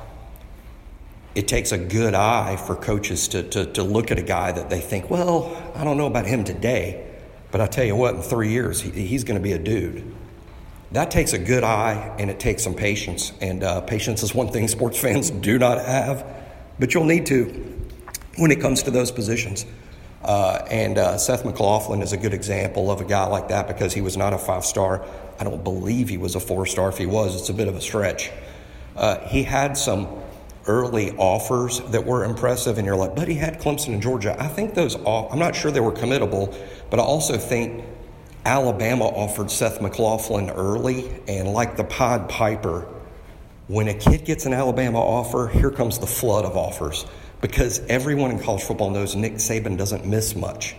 It 1.34 1.46
takes 1.46 1.72
a 1.72 1.78
good 1.78 2.14
eye 2.14 2.56
for 2.56 2.74
coaches 2.74 3.28
to, 3.28 3.42
to, 3.42 3.66
to 3.66 3.82
look 3.82 4.10
at 4.10 4.18
a 4.18 4.22
guy 4.22 4.50
that 4.52 4.70
they 4.70 4.80
think, 4.80 5.10
well, 5.10 5.54
I 5.74 5.84
don't 5.84 5.98
know 5.98 6.06
about 6.06 6.26
him 6.26 6.42
today, 6.44 7.06
but 7.50 7.60
I 7.60 7.66
tell 7.66 7.84
you 7.84 7.94
what, 7.94 8.14
in 8.14 8.22
three 8.22 8.50
years, 8.50 8.80
he, 8.80 8.90
he's 8.90 9.24
going 9.24 9.38
to 9.38 9.42
be 9.42 9.52
a 9.52 9.58
dude. 9.58 10.14
That 10.92 11.10
takes 11.10 11.34
a 11.34 11.38
good 11.38 11.64
eye 11.64 12.16
and 12.18 12.30
it 12.30 12.40
takes 12.40 12.64
some 12.64 12.74
patience. 12.74 13.32
And 13.42 13.62
uh, 13.62 13.82
patience 13.82 14.22
is 14.22 14.34
one 14.34 14.48
thing 14.48 14.66
sports 14.68 14.98
fans 15.02 15.30
do 15.30 15.58
not 15.58 15.78
have, 15.84 16.26
but 16.78 16.94
you'll 16.94 17.04
need 17.04 17.26
to 17.26 17.74
when 18.38 18.50
it 18.50 18.60
comes 18.60 18.84
to 18.84 18.90
those 18.90 19.10
positions. 19.10 19.66
Uh, 20.22 20.66
and 20.70 20.98
uh, 20.98 21.16
Seth 21.16 21.44
McLaughlin 21.44 22.02
is 22.02 22.12
a 22.12 22.16
good 22.16 22.34
example 22.34 22.90
of 22.90 23.00
a 23.00 23.04
guy 23.04 23.26
like 23.26 23.48
that 23.48 23.68
because 23.68 23.94
he 23.94 24.00
was 24.00 24.16
not 24.16 24.32
a 24.32 24.38
five 24.38 24.64
star. 24.64 25.04
I 25.38 25.44
don't 25.44 25.62
believe 25.62 26.08
he 26.08 26.18
was 26.18 26.34
a 26.34 26.40
four 26.40 26.66
star. 26.66 26.88
If 26.88 26.98
he 26.98 27.06
was, 27.06 27.36
it's 27.36 27.48
a 27.48 27.54
bit 27.54 27.68
of 27.68 27.76
a 27.76 27.80
stretch. 27.80 28.30
Uh, 28.96 29.18
he 29.28 29.44
had 29.44 29.76
some 29.78 30.08
early 30.66 31.12
offers 31.16 31.80
that 31.90 32.04
were 32.04 32.24
impressive, 32.24 32.78
and 32.78 32.86
you're 32.86 32.96
like, 32.96 33.14
but 33.14 33.28
he 33.28 33.34
had 33.34 33.60
Clemson 33.60 33.94
and 33.94 34.02
Georgia. 34.02 34.36
I 34.38 34.48
think 34.48 34.74
those, 34.74 34.96
off- 34.96 35.32
I'm 35.32 35.38
not 35.38 35.54
sure 35.54 35.70
they 35.70 35.80
were 35.80 35.92
committable, 35.92 36.54
but 36.90 36.98
I 36.98 37.02
also 37.04 37.38
think 37.38 37.84
Alabama 38.44 39.04
offered 39.06 39.50
Seth 39.50 39.80
McLaughlin 39.80 40.50
early, 40.50 41.08
and 41.28 41.48
like 41.48 41.76
the 41.76 41.84
Pied 41.84 42.28
Piper, 42.28 42.86
when 43.68 43.88
a 43.88 43.94
kid 43.94 44.24
gets 44.24 44.46
an 44.46 44.52
Alabama 44.52 44.98
offer, 44.98 45.48
here 45.48 45.70
comes 45.70 45.98
the 45.98 46.06
flood 46.06 46.44
of 46.44 46.56
offers 46.56 47.06
because 47.40 47.80
everyone 47.86 48.30
in 48.30 48.38
college 48.38 48.62
football 48.62 48.90
knows 48.90 49.14
Nick 49.14 49.34
Saban 49.34 49.76
doesn't 49.76 50.04
miss 50.04 50.34
much. 50.34 50.74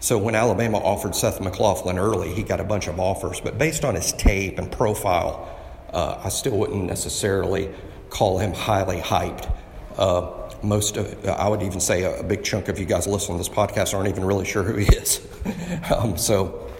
So 0.00 0.18
when 0.18 0.34
Alabama 0.34 0.78
offered 0.78 1.14
Seth 1.14 1.40
McLaughlin 1.40 1.98
early, 1.98 2.32
he 2.32 2.42
got 2.42 2.60
a 2.60 2.64
bunch 2.64 2.86
of 2.86 3.00
offers, 3.00 3.40
but 3.40 3.58
based 3.58 3.84
on 3.84 3.94
his 3.94 4.12
tape 4.12 4.58
and 4.58 4.70
profile, 4.70 5.48
uh, 5.92 6.20
I 6.22 6.28
still 6.28 6.56
wouldn't 6.58 6.84
necessarily 6.84 7.70
call 8.10 8.38
him 8.38 8.52
highly 8.52 8.98
hyped. 8.98 9.50
Uh, 9.96 10.30
most 10.62 10.96
of, 10.96 11.26
I 11.26 11.48
would 11.48 11.62
even 11.62 11.80
say 11.80 12.02
a, 12.02 12.22
big 12.22 12.44
chunk 12.44 12.68
of 12.68 12.78
you 12.78 12.86
guys 12.86 13.06
listening 13.06 13.38
to 13.38 13.44
this 13.44 13.48
podcast 13.48 13.94
aren't 13.94 14.08
even 14.08 14.24
really 14.24 14.44
sure 14.44 14.62
who 14.62 14.76
he 14.76 14.86
is. 14.86 15.26
um, 15.94 16.16
so, 16.16 16.70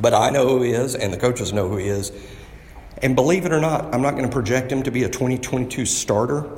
but 0.00 0.14
I 0.14 0.30
know 0.30 0.48
who 0.48 0.62
he 0.62 0.70
is, 0.70 0.94
and 0.94 1.12
the 1.12 1.16
coaches 1.16 1.52
know 1.52 1.68
who 1.68 1.76
he 1.76 1.88
is. 1.88 2.12
And 3.02 3.14
believe 3.14 3.44
it 3.44 3.52
or 3.52 3.60
not, 3.60 3.94
I'm 3.94 4.02
not 4.02 4.12
going 4.12 4.24
to 4.24 4.32
project 4.32 4.72
him 4.72 4.82
to 4.84 4.90
be 4.90 5.04
a 5.04 5.08
2022 5.08 5.86
starter, 5.86 6.48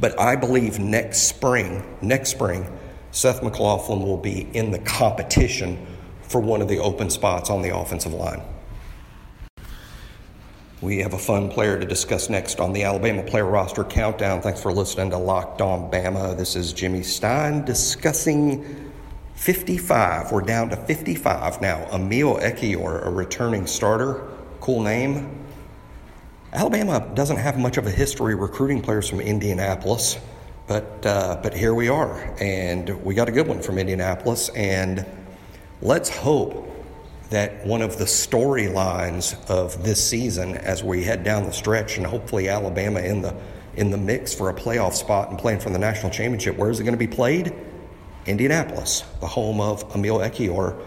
but 0.00 0.18
I 0.18 0.36
believe 0.36 0.78
next 0.78 1.22
spring, 1.22 1.82
next 2.02 2.30
spring, 2.30 2.66
Seth 3.10 3.42
McLaughlin 3.42 4.02
will 4.02 4.16
be 4.16 4.48
in 4.54 4.70
the 4.70 4.78
competition 4.80 5.86
for 6.22 6.40
one 6.40 6.60
of 6.60 6.68
the 6.68 6.78
open 6.78 7.10
spots 7.10 7.50
on 7.50 7.62
the 7.62 7.76
offensive 7.76 8.12
line. 8.12 8.42
We 10.80 10.98
have 10.98 11.14
a 11.14 11.18
fun 11.18 11.48
player 11.48 11.78
to 11.78 11.86
discuss 11.86 12.28
next 12.28 12.60
on 12.60 12.72
the 12.72 12.82
Alabama 12.82 13.22
player 13.22 13.46
roster 13.46 13.84
countdown. 13.84 14.42
Thanks 14.42 14.60
for 14.60 14.72
listening 14.72 15.10
to 15.10 15.16
Locked 15.16 15.62
On 15.62 15.90
Bama. 15.90 16.36
This 16.36 16.56
is 16.56 16.72
Jimmy 16.72 17.02
Stein 17.02 17.64
discussing 17.64 18.92
55. 19.36 20.32
We're 20.32 20.42
down 20.42 20.68
to 20.70 20.76
55 20.76 21.62
now. 21.62 21.88
Emil 21.92 22.36
Ekiyor, 22.36 23.06
a 23.06 23.10
returning 23.10 23.66
starter. 23.66 24.28
Cool 24.60 24.82
name. 24.82 25.43
Alabama 26.54 27.10
doesn't 27.14 27.38
have 27.38 27.58
much 27.58 27.78
of 27.78 27.86
a 27.88 27.90
history 27.90 28.36
recruiting 28.36 28.80
players 28.80 29.08
from 29.08 29.20
Indianapolis, 29.20 30.16
but 30.68 31.04
uh, 31.04 31.40
but 31.42 31.52
here 31.52 31.74
we 31.74 31.88
are, 31.88 32.32
and 32.40 33.04
we 33.04 33.12
got 33.12 33.28
a 33.28 33.32
good 33.32 33.48
one 33.48 33.60
from 33.60 33.76
Indianapolis, 33.76 34.50
and 34.50 35.04
let's 35.82 36.08
hope 36.08 36.70
that 37.30 37.66
one 37.66 37.82
of 37.82 37.98
the 37.98 38.04
storylines 38.04 39.34
of 39.50 39.82
this 39.82 40.08
season, 40.08 40.56
as 40.58 40.84
we 40.84 41.02
head 41.02 41.24
down 41.24 41.42
the 41.42 41.52
stretch, 41.52 41.96
and 41.96 42.06
hopefully 42.06 42.48
Alabama 42.48 43.00
in 43.00 43.20
the 43.20 43.34
in 43.74 43.90
the 43.90 43.98
mix 43.98 44.32
for 44.32 44.48
a 44.48 44.54
playoff 44.54 44.92
spot 44.92 45.30
and 45.30 45.38
playing 45.40 45.58
for 45.58 45.70
the 45.70 45.78
national 45.78 46.12
championship. 46.12 46.56
Where 46.56 46.70
is 46.70 46.78
it 46.78 46.84
going 46.84 46.94
to 46.94 46.98
be 46.98 47.08
played? 47.08 47.52
Indianapolis, 48.26 49.02
the 49.18 49.26
home 49.26 49.60
of 49.60 49.82
Emil 49.92 50.18
Ekiyor. 50.18 50.80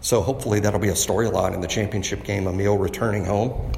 So 0.00 0.20
hopefully 0.20 0.60
that'll 0.60 0.78
be 0.78 0.90
a 0.90 0.92
storyline 0.92 1.54
in 1.54 1.60
the 1.60 1.66
championship 1.66 2.22
game. 2.22 2.46
Emil 2.46 2.78
returning 2.78 3.24
home. 3.24 3.72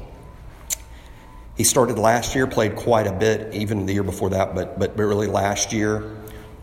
He 1.55 1.63
started 1.63 1.97
last 1.97 2.35
year, 2.35 2.47
played 2.47 2.75
quite 2.75 3.07
a 3.07 3.13
bit, 3.13 3.53
even 3.53 3.85
the 3.85 3.93
year 3.93 4.03
before 4.03 4.29
that, 4.31 4.55
but 4.55 4.77
but 4.77 4.97
but 4.97 5.03
really 5.03 5.27
last 5.27 5.71
year 5.71 6.11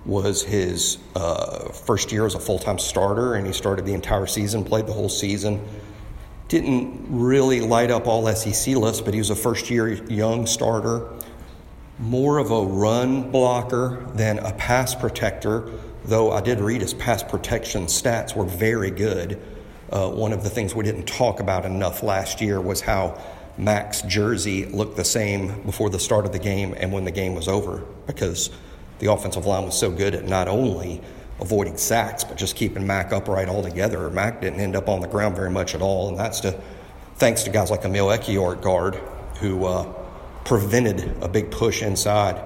was 0.05 0.43
his 0.43 0.99
uh, 1.15 1.69
first 1.69 2.13
year 2.13 2.27
as 2.27 2.35
a 2.35 2.41
full 2.41 2.59
time 2.59 2.79
starter, 2.79 3.35
and 3.35 3.47
he 3.47 3.53
started 3.53 3.87
the 3.87 3.95
entire 3.95 4.27
season, 4.27 4.65
played 4.65 4.87
the 4.87 4.93
whole 4.93 5.09
season. 5.09 5.65
Didn't 6.49 7.07
really 7.09 7.61
light 7.61 7.91
up 7.91 8.07
all 8.07 8.27
SEC 8.35 8.77
lists, 8.77 9.01
but 9.01 9.15
he 9.15 9.19
was 9.19 9.31
a 9.31 9.37
first 9.37 9.71
year 9.71 9.89
young 9.89 10.47
starter. 10.47 11.09
More 11.99 12.39
of 12.39 12.51
a 12.51 12.63
run 12.63 13.31
blocker 13.31 14.05
than 14.15 14.39
a 14.39 14.53
pass 14.53 14.95
protector, 14.95 15.71
though 16.05 16.33
I 16.33 16.41
did 16.41 16.61
read 16.61 16.81
his 16.81 16.95
pass 16.95 17.23
protection 17.23 17.87
stats 17.87 18.35
were 18.35 18.45
very 18.45 18.91
good. 18.91 19.41
Uh, 19.91 20.11
one 20.11 20.33
of 20.33 20.43
the 20.43 20.51
things 20.51 20.75
we 20.75 20.85
didn't 20.85 21.07
talk 21.07 21.39
about 21.41 21.65
enough 21.65 22.03
last 22.03 22.41
year 22.41 22.61
was 22.61 22.81
how 22.81 23.21
Mac's 23.59 24.03
jersey 24.03 24.65
looked 24.67 24.97
the 24.97 25.05
same 25.05 25.63
before 25.63 25.91
the 25.91 25.99
start 25.99 26.25
of 26.25 26.33
the 26.33 26.39
game 26.39 26.75
and 26.79 26.93
when 26.93 27.05
the 27.05 27.11
game 27.11 27.35
was 27.35 27.49
over 27.49 27.85
because 28.07 28.51
the 28.99 29.13
offensive 29.13 29.47
line 29.47 29.65
was 29.65 29.79
so 29.79 29.91
good 29.91 30.15
at 30.15 30.25
not 30.25 30.49
only 30.49 31.01
avoiding 31.41 31.77
sacks, 31.77 32.25
but 32.25 32.37
just 32.37 32.57
keeping 32.57 32.87
Mac 32.87 33.13
upright 33.13 33.49
altogether. 33.49 34.09
Mac 34.11 34.41
didn't 34.41 34.61
end 34.61 34.77
up 34.77 34.89
on 34.89 35.01
the 35.01 35.09
ground 35.09 35.37
very 35.37 35.51
much 35.51 35.75
at 35.75 35.83
all, 35.83 36.09
and 36.09 36.19
that's 36.19 36.41
to 36.41 36.59
thanks 37.17 37.43
to 37.43 37.51
guys 37.51 37.71
like 37.71 37.85
Emil 37.85 38.11
at 38.11 38.25
guard, 38.63 38.95
who 39.41 39.65
uh, 39.65 39.85
prevented 40.45 41.17
a 41.23 41.29
big 41.29 41.51
push 41.51 41.83
inside. 41.83 42.41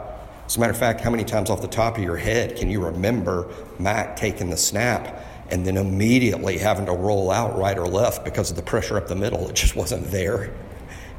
As 0.46 0.56
a 0.56 0.60
matter 0.60 0.72
of 0.72 0.78
fact, 0.78 1.00
how 1.00 1.10
many 1.10 1.25
times 1.25 1.50
off 1.50 1.60
the 1.60 1.68
top 1.68 1.98
of 1.98 2.04
your 2.04 2.16
head 2.16 2.56
can 2.56 2.70
you 2.70 2.84
remember 2.84 3.52
Mac 3.78 4.16
taking 4.16 4.48
the 4.48 4.56
snap 4.56 5.25
and 5.50 5.66
then 5.66 5.76
immediately 5.76 6.58
having 6.58 6.86
to 6.86 6.92
roll 6.92 7.30
out 7.30 7.58
right 7.58 7.76
or 7.76 7.86
left 7.86 8.25
because 8.25 8.50
of 8.50 8.56
the 8.56 8.62
pressure 8.62 8.96
up 8.96 9.08
the 9.08 9.16
middle? 9.16 9.48
It 9.48 9.56
just 9.56 9.76
wasn't 9.76 10.10
there. 10.10 10.52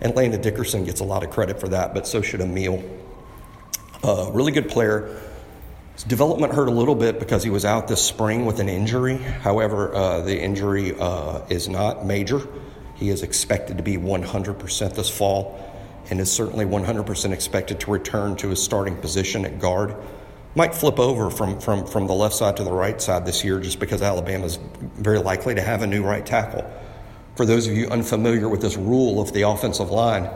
And 0.01 0.16
Landon 0.16 0.42
Dickerson 0.42 0.86
gets 0.86 1.00
a 1.00 1.04
lot 1.04 1.24
of 1.24 1.32
credit 1.32 1.60
for 1.60 1.70
that, 1.70 1.94
but 1.94 2.08
so 2.08 2.22
should 2.22 2.42
Emil. 2.42 2.84
Uh, 4.04 4.30
really 4.32 4.51
good 4.51 4.70
player. 4.70 5.20
His 5.94 6.04
development 6.04 6.54
hurt 6.54 6.68
a 6.68 6.72
little 6.72 6.96
bit 6.96 7.20
because 7.20 7.44
he 7.44 7.50
was 7.50 7.66
out 7.66 7.88
this 7.88 8.04
spring 8.04 8.46
with 8.46 8.60
an 8.60 8.70
injury. 8.70 9.18
However, 9.18 9.94
uh, 9.96 10.22
the 10.22 10.39
injury 10.39 10.94
uh, 11.00 11.42
is 11.50 11.68
not 11.68 12.06
major. 12.06 12.48
He 12.96 13.10
is 13.10 13.24
expected 13.24 13.77
to 13.77 13.84
be 13.84 13.98
100% 13.98 14.96
this 14.96 15.10
fall 15.10 15.60
and 16.10 16.20
is 16.20 16.32
certainly 16.32 16.66
100% 16.66 17.32
expected 17.32 17.80
to 17.82 17.92
return 17.92 18.36
to 18.38 18.50
his 18.50 18.63
starting 18.63 18.96
position 18.96 19.46
at 19.46 19.60
guard. 19.60 19.96
Might 20.56 20.74
flip 20.74 21.00
over 21.00 21.30
from, 21.30 21.60
from, 21.60 21.86
from 21.86 22.08
the 22.08 22.13
left 22.13 22.36
side 22.36 22.58
to 22.58 22.63
the 22.63 22.72
right 22.72 23.00
side 23.01 23.25
this 23.25 23.44
year 23.44 23.60
just 23.60 23.80
because 23.80 24.01
Alabama 24.01 24.46
is 24.46 24.58
very 24.80 25.20
likely 25.20 25.56
to 25.56 25.62
have 25.62 25.82
a 25.82 25.88
new 25.88 26.04
right 26.04 26.25
tackle. 26.25 26.66
For 27.38 27.46
those 27.46 27.67
of 27.67 27.77
you 27.77 27.88
unfamiliar 27.88 28.50
with 28.50 28.62
this 28.62 28.75
rule 28.75 29.22
of 29.22 29.32
the 29.32 29.44
offensive 29.44 29.91
line, 29.91 30.29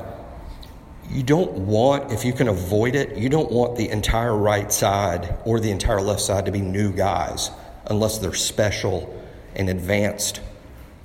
you 1.10 1.24
don't 1.24 1.52
want, 1.52 2.12
if 2.14 2.24
you 2.24 2.32
can 2.32 2.48
avoid 2.48 2.96
it, 2.96 3.18
you 3.18 3.28
don't 3.28 3.52
want 3.52 3.76
the 3.76 3.90
entire 3.90 4.38
right 4.38 4.72
side 4.72 5.36
or 5.44 5.60
the 5.60 5.72
entire 5.72 6.00
left 6.00 6.22
side 6.22 6.46
to 6.46 6.52
be 6.52 6.62
new 6.62 6.94
guys 6.94 7.50
unless 7.88 8.20
they're 8.20 8.34
special 8.34 9.14
and 9.56 9.68
advanced 9.68 10.40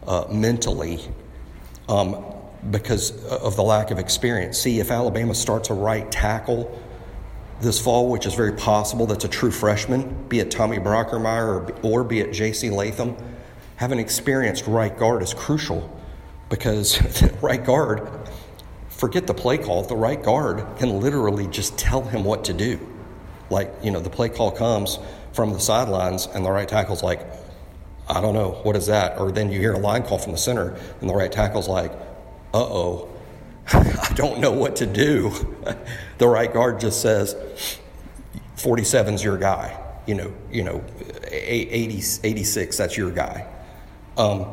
uh, 0.06 0.26
mentally. 0.30 1.00
Um, 1.88 2.24
because 2.70 3.24
of 3.26 3.56
the 3.56 3.62
lack 3.62 3.90
of 3.90 3.98
experience. 3.98 4.58
See, 4.58 4.80
if 4.80 4.90
Alabama 4.90 5.34
starts 5.34 5.70
a 5.70 5.74
right 5.74 6.10
tackle 6.10 6.80
this 7.60 7.80
fall, 7.80 8.10
which 8.10 8.26
is 8.26 8.34
very 8.34 8.52
possible, 8.52 9.06
that's 9.06 9.24
a 9.24 9.28
true 9.28 9.50
freshman, 9.50 10.26
be 10.28 10.40
it 10.40 10.50
Tommy 10.50 10.78
Brockermeyer 10.78 11.46
or, 11.46 11.74
or 11.82 12.04
be 12.04 12.20
it 12.20 12.32
J.C. 12.32 12.70
Latham, 12.70 13.16
having 13.76 13.98
experienced 13.98 14.66
right 14.66 14.96
guard 14.96 15.22
is 15.22 15.34
crucial 15.34 15.90
because 16.48 17.00
right 17.42 17.64
guard, 17.64 18.08
forget 18.88 19.26
the 19.26 19.34
play 19.34 19.58
call, 19.58 19.82
the 19.82 19.96
right 19.96 20.22
guard 20.22 20.64
can 20.78 21.00
literally 21.00 21.46
just 21.46 21.78
tell 21.78 22.02
him 22.02 22.24
what 22.24 22.44
to 22.44 22.52
do. 22.52 22.78
Like, 23.50 23.72
you 23.82 23.90
know, 23.90 24.00
the 24.00 24.10
play 24.10 24.28
call 24.28 24.50
comes 24.50 24.98
from 25.32 25.52
the 25.52 25.60
sidelines 25.60 26.26
and 26.26 26.44
the 26.44 26.50
right 26.50 26.68
tackle's 26.68 27.02
like, 27.02 27.20
I 28.08 28.20
don't 28.20 28.34
know, 28.34 28.52
what 28.62 28.76
is 28.76 28.86
that? 28.86 29.18
Or 29.18 29.30
then 29.30 29.50
you 29.50 29.60
hear 29.60 29.72
a 29.72 29.78
line 29.78 30.02
call 30.02 30.18
from 30.18 30.32
the 30.32 30.38
center 30.38 30.76
and 31.00 31.10
the 31.10 31.14
right 31.14 31.30
tackle's 31.30 31.68
like, 31.68 31.92
uh 32.54 32.64
oh, 32.64 33.08
I 33.72 34.12
don't 34.14 34.40
know 34.40 34.52
what 34.52 34.76
to 34.76 34.86
do. 34.86 35.32
the 36.18 36.28
right 36.28 36.52
guard 36.52 36.80
just 36.80 37.02
says, 37.02 37.36
47's 38.56 39.22
your 39.22 39.36
guy. 39.36 39.82
You 40.06 40.14
know, 40.14 40.32
you 40.52 40.62
know, 40.62 40.84
80, 41.30 42.00
86, 42.22 42.76
that's 42.76 42.96
your 42.96 43.10
guy. 43.10 43.46
Um, 44.16 44.46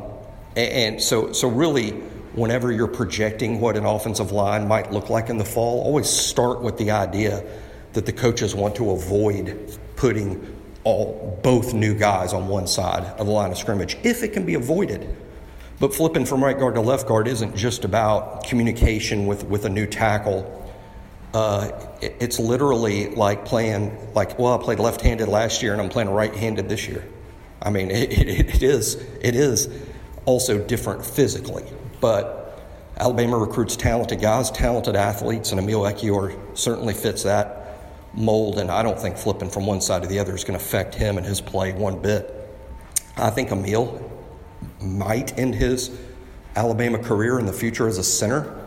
and 0.56 1.02
so, 1.02 1.32
so 1.32 1.48
really, 1.48 1.90
whenever 2.34 2.70
you're 2.70 2.88
projecting 2.88 3.60
what 3.60 3.76
an 3.76 3.84
offensive 3.86 4.32
line 4.32 4.68
might 4.68 4.92
look 4.92 5.10
like 5.10 5.30
in 5.30 5.38
the 5.38 5.44
fall, 5.44 5.82
always 5.82 6.08
start 6.08 6.62
with 6.62 6.76
the 6.78 6.90
idea 6.90 7.44
that 7.92 8.06
the 8.06 8.12
coaches 8.12 8.54
want 8.54 8.76
to 8.76 8.90
avoid 8.90 9.78
putting 9.96 10.56
all 10.84 11.40
both 11.42 11.72
new 11.72 11.94
guys 11.94 12.32
on 12.32 12.48
one 12.48 12.66
side 12.66 13.04
of 13.18 13.26
the 13.26 13.32
line 13.32 13.50
of 13.50 13.56
scrimmage 13.56 13.96
if 14.02 14.22
it 14.22 14.32
can 14.32 14.44
be 14.44 14.54
avoided. 14.54 15.16
But 15.80 15.94
flipping 15.94 16.24
from 16.24 16.42
right 16.42 16.58
guard 16.58 16.74
to 16.74 16.80
left 16.80 17.06
guard 17.08 17.26
isn't 17.26 17.56
just 17.56 17.84
about 17.84 18.44
communication 18.44 19.26
with, 19.26 19.44
with 19.44 19.64
a 19.64 19.70
new 19.70 19.86
tackle. 19.86 20.60
Uh, 21.32 21.70
it, 22.00 22.16
it's 22.20 22.38
literally 22.38 23.08
like 23.14 23.44
playing, 23.44 24.12
like, 24.14 24.38
well, 24.38 24.58
I 24.58 24.62
played 24.62 24.78
left 24.78 25.00
handed 25.00 25.26
last 25.26 25.62
year 25.62 25.72
and 25.72 25.82
I'm 25.82 25.88
playing 25.88 26.10
right 26.10 26.34
handed 26.34 26.68
this 26.68 26.86
year. 26.86 27.04
I 27.64 27.70
mean, 27.70 27.90
it, 27.90 28.12
it, 28.12 28.28
it, 28.28 28.62
is, 28.62 28.94
it 29.22 29.34
is 29.34 29.68
also 30.26 30.58
different 30.58 31.04
physically. 31.04 31.64
But 32.00 32.62
Alabama 32.98 33.38
recruits 33.38 33.76
talented 33.76 34.20
guys, 34.20 34.50
talented 34.50 34.96
athletes, 34.96 35.50
and 35.50 35.58
Emil 35.58 35.80
Ekiyor 35.80 36.56
certainly 36.56 36.94
fits 36.94 37.22
that 37.22 37.78
mold. 38.12 38.58
And 38.58 38.70
I 38.70 38.82
don't 38.82 38.98
think 38.98 39.16
flipping 39.16 39.48
from 39.48 39.66
one 39.66 39.80
side 39.80 40.02
to 40.02 40.08
the 40.08 40.18
other 40.18 40.34
is 40.34 40.44
going 40.44 40.58
to 40.58 40.64
affect 40.64 40.94
him 40.94 41.16
and 41.16 41.26
his 41.26 41.40
play 41.40 41.72
one 41.72 42.00
bit. 42.00 42.32
I 43.16 43.30
think 43.30 43.50
Emil 43.50 44.10
might 44.80 45.38
end 45.38 45.54
his 45.54 45.90
Alabama 46.56 46.98
career 46.98 47.38
in 47.38 47.46
the 47.46 47.52
future 47.52 47.88
as 47.88 47.98
a 47.98 48.04
center. 48.04 48.60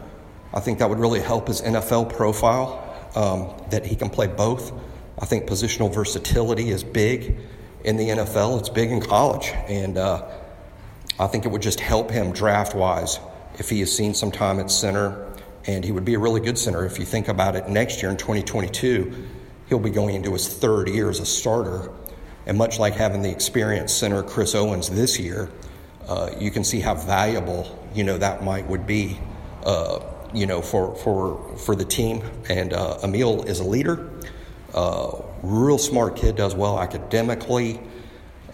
I 0.53 0.59
think 0.59 0.79
that 0.79 0.89
would 0.89 0.99
really 0.99 1.21
help 1.21 1.47
his 1.47 1.61
NFL 1.61 2.15
profile, 2.15 2.83
um, 3.15 3.69
that 3.69 3.85
he 3.85 3.95
can 3.95 4.09
play 4.09 4.27
both. 4.27 4.71
I 5.19 5.25
think 5.25 5.45
positional 5.45 5.93
versatility 5.93 6.69
is 6.69 6.83
big 6.83 7.37
in 7.83 7.97
the 7.97 8.09
NFL, 8.09 8.59
it's 8.59 8.69
big 8.69 8.91
in 8.91 9.01
college. 9.01 9.51
And 9.67 9.97
uh, 9.97 10.27
I 11.19 11.27
think 11.27 11.45
it 11.45 11.49
would 11.49 11.61
just 11.61 11.79
help 11.79 12.11
him 12.11 12.31
draft 12.31 12.75
wise 12.75 13.19
if 13.57 13.69
he 13.69 13.79
has 13.79 13.95
seen 13.95 14.13
some 14.13 14.31
time 14.31 14.59
at 14.59 14.69
center. 14.71 15.25
And 15.65 15.83
he 15.83 15.91
would 15.91 16.05
be 16.05 16.13
a 16.13 16.19
really 16.19 16.39
good 16.39 16.57
center. 16.57 16.85
If 16.85 16.99
you 16.99 17.05
think 17.05 17.27
about 17.27 17.55
it, 17.55 17.67
next 17.67 18.01
year 18.01 18.09
in 18.09 18.17
2022, 18.17 19.27
he'll 19.67 19.79
be 19.79 19.89
going 19.89 20.15
into 20.15 20.31
his 20.33 20.47
third 20.47 20.87
year 20.87 21.09
as 21.09 21.19
a 21.19 21.25
starter. 21.25 21.91
And 22.45 22.57
much 22.57 22.79
like 22.79 22.93
having 22.93 23.21
the 23.21 23.29
experienced 23.29 23.97
center 23.97 24.23
Chris 24.23 24.55
Owens 24.55 24.89
this 24.89 25.19
year, 25.19 25.49
uh, 26.07 26.31
you 26.39 26.51
can 26.51 26.63
see 26.63 26.79
how 26.79 26.95
valuable 26.95 27.77
you 27.93 28.03
know 28.03 28.17
that 28.17 28.43
might 28.43 28.65
would 28.67 28.87
be 28.87 29.19
uh, 29.65 29.99
you 30.33 30.45
know 30.45 30.61
for 30.61 30.95
for 30.95 31.57
for 31.57 31.75
the 31.75 31.83
team. 31.83 32.21
And 32.47 32.73
uh, 32.73 32.99
Emil 33.03 33.43
is 33.43 33.59
a 33.59 33.65
leader, 33.65 34.09
uh, 34.73 35.21
real 35.43 35.77
smart 35.77 36.15
kid, 36.15 36.35
does 36.35 36.55
well 36.55 36.79
academically, 36.79 37.79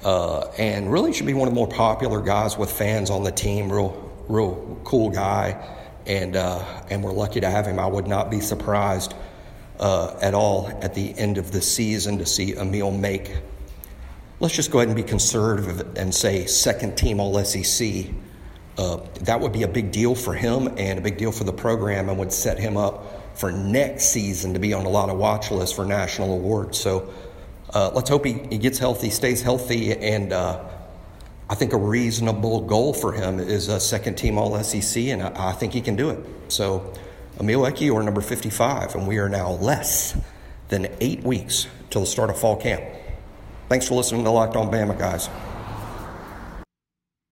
uh, 0.03 0.47
and 0.57 0.91
really 0.91 1.13
should 1.13 1.25
be 1.25 1.33
one 1.33 1.47
of 1.47 1.53
the 1.53 1.59
more 1.59 1.67
popular 1.67 2.21
guys 2.21 2.57
with 2.57 2.71
fans 2.71 3.09
on 3.09 3.23
the 3.23 3.31
team. 3.31 3.71
Real 3.71 4.11
real 4.27 4.79
cool 4.83 5.09
guy, 5.09 5.77
and 6.05 6.35
and 6.35 7.03
we're 7.03 7.13
lucky 7.13 7.41
to 7.41 7.49
have 7.49 7.65
him. 7.65 7.79
I 7.79 7.87
would 7.87 8.07
not 8.07 8.29
be 8.29 8.39
surprised. 8.39 9.13
at 9.79 10.33
all 10.33 10.67
at 10.81 10.93
the 10.93 11.17
end 11.17 11.37
of 11.37 11.51
the 11.51 11.61
season 11.61 12.19
to 12.19 12.25
see 12.25 12.55
Emil 12.55 12.91
make 12.91 13.31
let's 14.43 14.55
just 14.55 14.71
go 14.71 14.79
ahead 14.79 14.89
and 14.89 14.97
be 14.97 15.03
conservative 15.03 15.97
and 15.97 16.13
say 16.13 16.45
second 16.45 16.97
team 16.97 17.21
All 17.21 17.41
SEC. 17.45 18.07
Uh, 18.77 18.97
that 19.21 19.39
would 19.39 19.53
be 19.53 19.63
a 19.63 19.67
big 19.67 19.91
deal 19.91 20.15
for 20.15 20.33
him 20.33 20.67
and 20.77 20.99
a 20.99 21.01
big 21.01 21.17
deal 21.17 21.31
for 21.31 21.45
the 21.45 21.53
program 21.53 22.09
and 22.09 22.19
would 22.19 22.33
set 22.33 22.59
him 22.59 22.75
up 22.75 23.22
for 23.35 23.51
next 23.51 24.05
season 24.05 24.53
to 24.53 24.59
be 24.59 24.73
on 24.73 24.85
a 24.85 24.89
lot 24.89 25.09
of 25.09 25.17
watch 25.17 25.51
lists 25.51 25.75
for 25.75 25.85
national 25.85 26.33
awards. 26.33 26.79
So 26.79 27.13
uh, 27.73 27.91
let's 27.93 28.09
hope 28.09 28.25
he, 28.25 28.33
he 28.49 28.57
gets 28.57 28.77
healthy, 28.77 29.09
stays 29.09 29.41
healthy, 29.41 29.93
and 29.93 30.31
uh, 30.31 30.63
I 31.49 31.55
think 31.55 31.73
a 31.73 31.77
reasonable 31.77 32.61
goal 32.61 32.93
for 32.93 33.11
him 33.11 33.39
is 33.39 33.67
a 33.67 33.79
second 33.79 34.15
team 34.15 34.37
All 34.37 34.61
SEC, 34.63 35.03
and 35.05 35.23
I, 35.23 35.49
I, 35.49 35.51
think 35.53 35.73
he 35.73 35.81
can 35.81 35.95
do 35.95 36.09
it. 36.09 36.19
So 36.47 36.93
Emil 37.39 37.61
Ekiyor 37.61 38.03
number 38.05 38.21
55, 38.21 38.95
and 38.95 39.07
we 39.07 39.17
are 39.17 39.29
now 39.29 39.51
less 39.51 40.19
than 40.69 40.87
eight 41.01 41.23
weeks 41.23 41.67
till 41.89 42.01
the 42.01 42.07
start 42.07 42.29
of 42.29 42.37
fall 42.37 42.55
camp. 42.55 42.83
Thanks 43.69 43.87
for 43.87 43.95
listening 43.95 44.23
to 44.23 44.29
Locked 44.29 44.55
On 44.55 44.71
Bama, 44.71 44.97
guys. 44.97 45.29